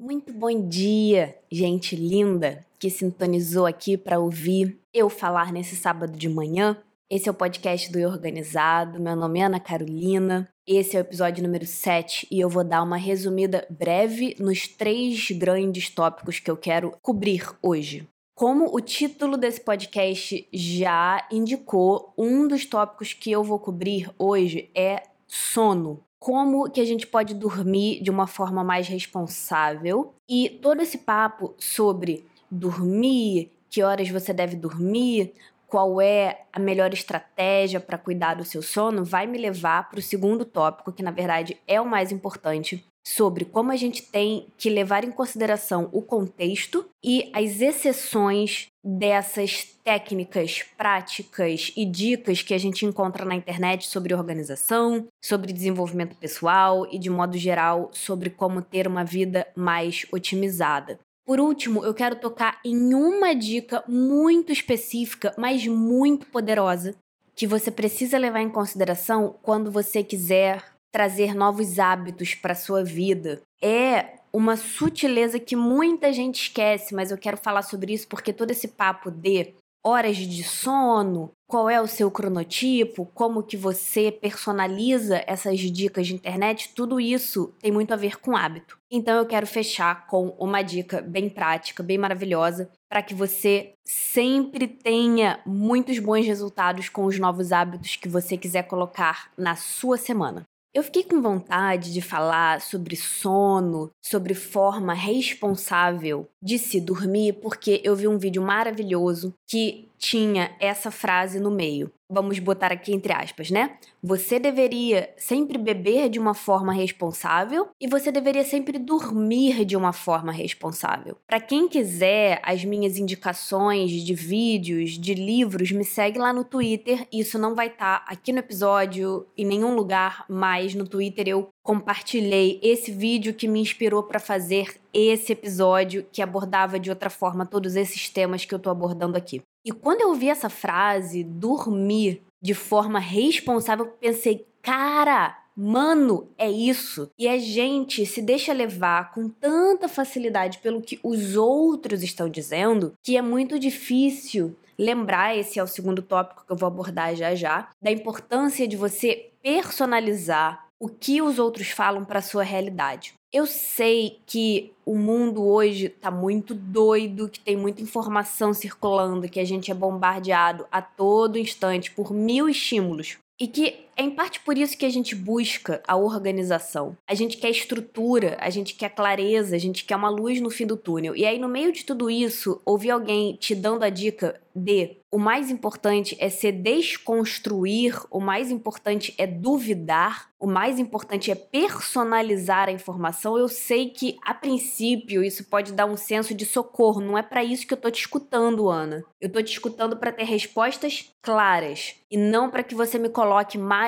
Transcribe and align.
Muito 0.00 0.32
bom 0.32 0.68
dia, 0.68 1.36
gente 1.50 1.96
linda 1.96 2.64
que 2.78 2.88
sintonizou 2.88 3.66
aqui 3.66 3.96
para 3.96 4.20
ouvir 4.20 4.78
eu 4.94 5.10
falar 5.10 5.52
nesse 5.52 5.74
sábado 5.74 6.16
de 6.16 6.28
manhã. 6.28 6.76
Esse 7.10 7.28
é 7.28 7.32
o 7.32 7.34
podcast 7.34 7.90
do 7.90 7.98
Organizado. 8.06 9.00
Meu 9.00 9.16
nome 9.16 9.40
é 9.40 9.46
Ana 9.46 9.58
Carolina. 9.58 10.48
Esse 10.64 10.96
é 10.96 11.00
o 11.00 11.02
episódio 11.02 11.42
número 11.42 11.66
7 11.66 12.28
e 12.30 12.38
eu 12.38 12.48
vou 12.48 12.62
dar 12.62 12.84
uma 12.84 12.96
resumida 12.96 13.66
breve 13.68 14.36
nos 14.38 14.68
três 14.68 15.32
grandes 15.32 15.90
tópicos 15.90 16.38
que 16.38 16.48
eu 16.50 16.56
quero 16.56 16.94
cobrir 17.02 17.50
hoje. 17.60 18.06
Como 18.36 18.72
o 18.72 18.80
título 18.80 19.36
desse 19.36 19.60
podcast 19.60 20.46
já 20.52 21.26
indicou, 21.28 22.14
um 22.16 22.46
dos 22.46 22.64
tópicos 22.64 23.12
que 23.12 23.32
eu 23.32 23.42
vou 23.42 23.58
cobrir 23.58 24.08
hoje 24.16 24.70
é 24.76 25.02
sono 25.26 26.04
como 26.18 26.70
que 26.70 26.80
a 26.80 26.84
gente 26.84 27.06
pode 27.06 27.34
dormir 27.34 28.02
de 28.02 28.10
uma 28.10 28.26
forma 28.26 28.64
mais 28.64 28.88
responsável. 28.88 30.14
E 30.28 30.48
todo 30.62 30.82
esse 30.82 30.98
papo 30.98 31.54
sobre 31.58 32.24
dormir, 32.50 33.50
que 33.70 33.82
horas 33.82 34.08
você 34.08 34.32
deve 34.32 34.56
dormir, 34.56 35.32
qual 35.66 36.00
é 36.00 36.46
a 36.52 36.58
melhor 36.58 36.92
estratégia 36.94 37.78
para 37.78 37.98
cuidar 37.98 38.34
do 38.34 38.44
seu 38.44 38.62
sono, 38.62 39.04
vai 39.04 39.26
me 39.26 39.36
levar 39.36 39.90
para 39.90 39.98
o 39.98 40.02
segundo 40.02 40.44
tópico, 40.44 40.92
que 40.92 41.02
na 41.02 41.10
verdade 41.10 41.58
é 41.66 41.78
o 41.78 41.86
mais 41.86 42.10
importante, 42.10 42.82
sobre 43.06 43.44
como 43.44 43.70
a 43.70 43.76
gente 43.76 44.02
tem 44.02 44.46
que 44.56 44.70
levar 44.70 45.04
em 45.04 45.10
consideração 45.10 45.88
o 45.92 46.02
contexto 46.02 46.86
e 47.04 47.30
as 47.34 47.60
exceções 47.60 48.68
dessas 48.90 49.64
técnicas, 49.84 50.64
práticas 50.74 51.70
e 51.76 51.84
dicas 51.84 52.40
que 52.40 52.54
a 52.54 52.58
gente 52.58 52.86
encontra 52.86 53.22
na 53.22 53.34
internet 53.34 53.86
sobre 53.86 54.14
organização, 54.14 55.06
sobre 55.22 55.52
desenvolvimento 55.52 56.16
pessoal 56.16 56.86
e, 56.90 56.98
de 56.98 57.10
modo 57.10 57.36
geral, 57.36 57.90
sobre 57.92 58.30
como 58.30 58.62
ter 58.62 58.86
uma 58.86 59.04
vida 59.04 59.46
mais 59.54 60.06
otimizada. 60.10 60.98
Por 61.26 61.38
último, 61.38 61.84
eu 61.84 61.92
quero 61.92 62.16
tocar 62.16 62.58
em 62.64 62.94
uma 62.94 63.34
dica 63.34 63.84
muito 63.86 64.50
específica, 64.50 65.34
mas 65.36 65.66
muito 65.66 66.24
poderosa, 66.28 66.94
que 67.36 67.46
você 67.46 67.70
precisa 67.70 68.16
levar 68.16 68.40
em 68.40 68.48
consideração 68.48 69.36
quando 69.42 69.70
você 69.70 70.02
quiser 70.02 70.64
trazer 70.90 71.34
novos 71.34 71.78
hábitos 71.78 72.34
para 72.34 72.54
sua 72.54 72.82
vida. 72.82 73.42
É 73.60 74.17
uma 74.32 74.56
sutileza 74.56 75.38
que 75.38 75.56
muita 75.56 76.12
gente 76.12 76.42
esquece, 76.42 76.94
mas 76.94 77.10
eu 77.10 77.18
quero 77.18 77.36
falar 77.36 77.62
sobre 77.62 77.92
isso 77.92 78.08
porque 78.08 78.32
todo 78.32 78.50
esse 78.50 78.68
papo 78.68 79.10
de 79.10 79.54
horas 79.84 80.16
de 80.16 80.42
sono, 80.42 81.30
qual 81.46 81.70
é 81.70 81.80
o 81.80 81.86
seu 81.86 82.10
cronotipo, 82.10 83.06
como 83.14 83.42
que 83.42 83.56
você 83.56 84.12
personaliza 84.12 85.22
essas 85.26 85.58
dicas 85.60 86.06
de 86.06 86.14
internet, 86.14 86.72
tudo 86.74 87.00
isso 87.00 87.54
tem 87.60 87.72
muito 87.72 87.92
a 87.92 87.96
ver 87.96 88.20
com 88.20 88.36
hábito. 88.36 88.78
Então 88.90 89.16
eu 89.16 89.26
quero 89.26 89.46
fechar 89.46 90.06
com 90.06 90.28
uma 90.38 90.62
dica 90.62 91.00
bem 91.00 91.28
prática, 91.28 91.82
bem 91.82 91.96
maravilhosa, 91.96 92.70
para 92.88 93.02
que 93.02 93.14
você 93.14 93.72
sempre 93.86 94.66
tenha 94.66 95.40
muitos 95.46 95.98
bons 95.98 96.26
resultados 96.26 96.88
com 96.88 97.04
os 97.04 97.18
novos 97.18 97.52
hábitos 97.52 97.96
que 97.96 98.08
você 98.08 98.36
quiser 98.36 98.64
colocar 98.64 99.30
na 99.38 99.56
sua 99.56 99.96
semana. 99.96 100.44
Eu 100.74 100.82
fiquei 100.82 101.02
com 101.02 101.20
vontade 101.22 101.92
de 101.92 102.00
falar 102.02 102.60
sobre 102.60 102.94
sono, 102.94 103.90
sobre 104.04 104.34
forma 104.34 104.92
responsável 104.92 106.28
de 106.42 106.58
se 106.58 106.80
dormir, 106.80 107.40
porque 107.40 107.80
eu 107.82 107.96
vi 107.96 108.06
um 108.06 108.18
vídeo 108.18 108.42
maravilhoso 108.42 109.34
que 109.48 109.87
tinha 109.98 110.54
essa 110.60 110.90
frase 110.90 111.40
no 111.40 111.50
meio 111.50 111.92
vamos 112.10 112.38
botar 112.38 112.72
aqui 112.72 112.92
entre 112.94 113.12
aspas, 113.12 113.50
né? 113.50 113.76
Você 114.02 114.38
deveria 114.38 115.12
sempre 115.16 115.58
beber 115.58 116.08
de 116.08 116.18
uma 116.18 116.32
forma 116.32 116.72
responsável 116.72 117.68
e 117.80 117.86
você 117.86 118.10
deveria 118.10 118.44
sempre 118.44 118.78
dormir 118.78 119.64
de 119.64 119.76
uma 119.76 119.92
forma 119.92 120.32
responsável. 120.32 121.16
Para 121.26 121.40
quem 121.40 121.68
quiser 121.68 122.40
as 122.42 122.64
minhas 122.64 122.96
indicações 122.96 123.90
de 123.90 124.14
vídeos, 124.14 124.92
de 124.92 125.14
livros, 125.14 125.70
me 125.70 125.84
segue 125.84 126.18
lá 126.18 126.32
no 126.32 126.44
Twitter. 126.44 127.06
Isso 127.12 127.38
não 127.38 127.54
vai 127.54 127.66
estar 127.66 128.04
tá 128.04 128.04
aqui 128.10 128.32
no 128.32 128.38
episódio 128.38 129.26
em 129.36 129.44
nenhum 129.44 129.74
lugar, 129.74 130.24
mas 130.28 130.74
no 130.74 130.88
Twitter 130.88 131.28
eu 131.28 131.48
compartilhei 131.62 132.58
esse 132.62 132.90
vídeo 132.90 133.34
que 133.34 133.46
me 133.46 133.60
inspirou 133.60 134.02
para 134.02 134.18
fazer 134.18 134.76
esse 134.92 135.32
episódio 135.32 136.06
que 136.12 136.22
abordava 136.22 136.78
de 136.78 136.90
outra 136.90 137.10
forma 137.10 137.46
todos 137.46 137.76
esses 137.76 138.08
temas 138.08 138.44
que 138.44 138.54
eu 138.54 138.58
tô 138.58 138.70
abordando 138.70 139.16
aqui. 139.16 139.42
E 139.64 139.72
quando 139.72 140.00
eu 140.00 140.14
vi 140.14 140.28
essa 140.28 140.48
frase, 140.48 141.22
dormir 141.22 142.22
de 142.40 142.54
forma 142.54 142.98
responsável, 142.98 143.86
pensei, 144.00 144.46
cara, 144.62 145.36
Mano, 145.60 146.28
é 146.38 146.48
isso. 146.48 147.10
E 147.18 147.26
a 147.26 147.36
gente 147.36 148.06
se 148.06 148.22
deixa 148.22 148.52
levar 148.52 149.12
com 149.12 149.28
tanta 149.28 149.88
facilidade 149.88 150.58
pelo 150.58 150.80
que 150.80 151.00
os 151.02 151.34
outros 151.34 152.04
estão 152.04 152.28
dizendo 152.28 152.92
que 153.02 153.16
é 153.16 153.22
muito 153.22 153.58
difícil 153.58 154.54
lembrar 154.78 155.36
esse 155.36 155.58
é 155.58 155.62
o 155.62 155.66
segundo 155.66 156.00
tópico 156.00 156.44
que 156.46 156.52
eu 156.52 156.56
vou 156.56 156.68
abordar 156.68 157.16
já 157.16 157.34
já, 157.34 157.68
da 157.82 157.90
importância 157.90 158.68
de 158.68 158.76
você 158.76 159.30
personalizar 159.42 160.68
o 160.78 160.88
que 160.88 161.20
os 161.20 161.40
outros 161.40 161.70
falam 161.70 162.04
para 162.04 162.22
sua 162.22 162.44
realidade. 162.44 163.14
Eu 163.30 163.46
sei 163.46 164.20
que 164.24 164.72
o 164.86 164.96
mundo 164.96 165.46
hoje 165.46 165.86
está 165.86 166.10
muito 166.10 166.54
doido, 166.54 167.28
que 167.28 167.38
tem 167.38 167.56
muita 167.56 167.82
informação 167.82 168.54
circulando, 168.54 169.28
que 169.28 169.38
a 169.38 169.44
gente 169.44 169.70
é 169.70 169.74
bombardeado 169.74 170.66
a 170.72 170.80
todo 170.80 171.38
instante 171.38 171.90
por 171.90 172.10
mil 172.10 172.48
estímulos. 172.48 173.18
E 173.38 173.46
que 173.46 173.87
é 173.98 174.02
em 174.04 174.10
parte 174.10 174.38
por 174.40 174.56
isso 174.56 174.78
que 174.78 174.86
a 174.86 174.90
gente 174.90 175.16
busca 175.16 175.82
a 175.86 175.96
organização. 175.96 176.96
A 177.04 177.14
gente 177.14 177.36
quer 177.36 177.50
estrutura, 177.50 178.36
a 178.40 178.48
gente 178.48 178.74
quer 178.74 178.90
clareza, 178.90 179.56
a 179.56 179.58
gente 179.58 179.84
quer 179.84 179.96
uma 179.96 180.08
luz 180.08 180.40
no 180.40 180.50
fim 180.50 180.64
do 180.64 180.76
túnel. 180.76 181.16
E 181.16 181.26
aí, 181.26 181.36
no 181.36 181.48
meio 181.48 181.72
de 181.72 181.84
tudo 181.84 182.08
isso, 182.08 182.62
ouvir 182.64 182.92
alguém 182.92 183.34
te 183.34 183.56
dando 183.56 183.82
a 183.82 183.90
dica 183.90 184.40
de 184.54 184.98
o 185.10 185.18
mais 185.18 185.50
importante 185.50 186.16
é 186.20 186.28
se 186.28 186.52
desconstruir, 186.52 187.98
o 188.10 188.20
mais 188.20 188.50
importante 188.50 189.14
é 189.16 189.26
duvidar, 189.26 190.28
o 190.38 190.46
mais 190.46 190.78
importante 190.78 191.30
é 191.30 191.34
personalizar 191.34 192.68
a 192.68 192.72
informação. 192.72 193.38
Eu 193.38 193.48
sei 193.48 193.88
que, 193.88 194.18
a 194.22 194.34
princípio, 194.34 195.24
isso 195.24 195.44
pode 195.44 195.72
dar 195.72 195.86
um 195.86 195.96
senso 195.96 196.34
de 196.34 196.44
socorro. 196.44 197.00
Não 197.00 197.16
é 197.16 197.22
para 197.22 197.42
isso 197.42 197.66
que 197.66 197.72
eu 197.72 197.78
tô 197.78 197.90
te 197.90 198.00
escutando, 198.00 198.68
Ana. 198.68 199.02
Eu 199.18 199.32
tô 199.32 199.42
te 199.42 199.52
escutando 199.52 199.96
para 199.96 200.12
ter 200.12 200.24
respostas 200.24 201.10
claras 201.22 201.94
e 202.10 202.16
não 202.16 202.50
para 202.50 202.62
que 202.62 202.74
você 202.74 202.98
me 202.98 203.08
coloque 203.08 203.56
mais 203.56 203.87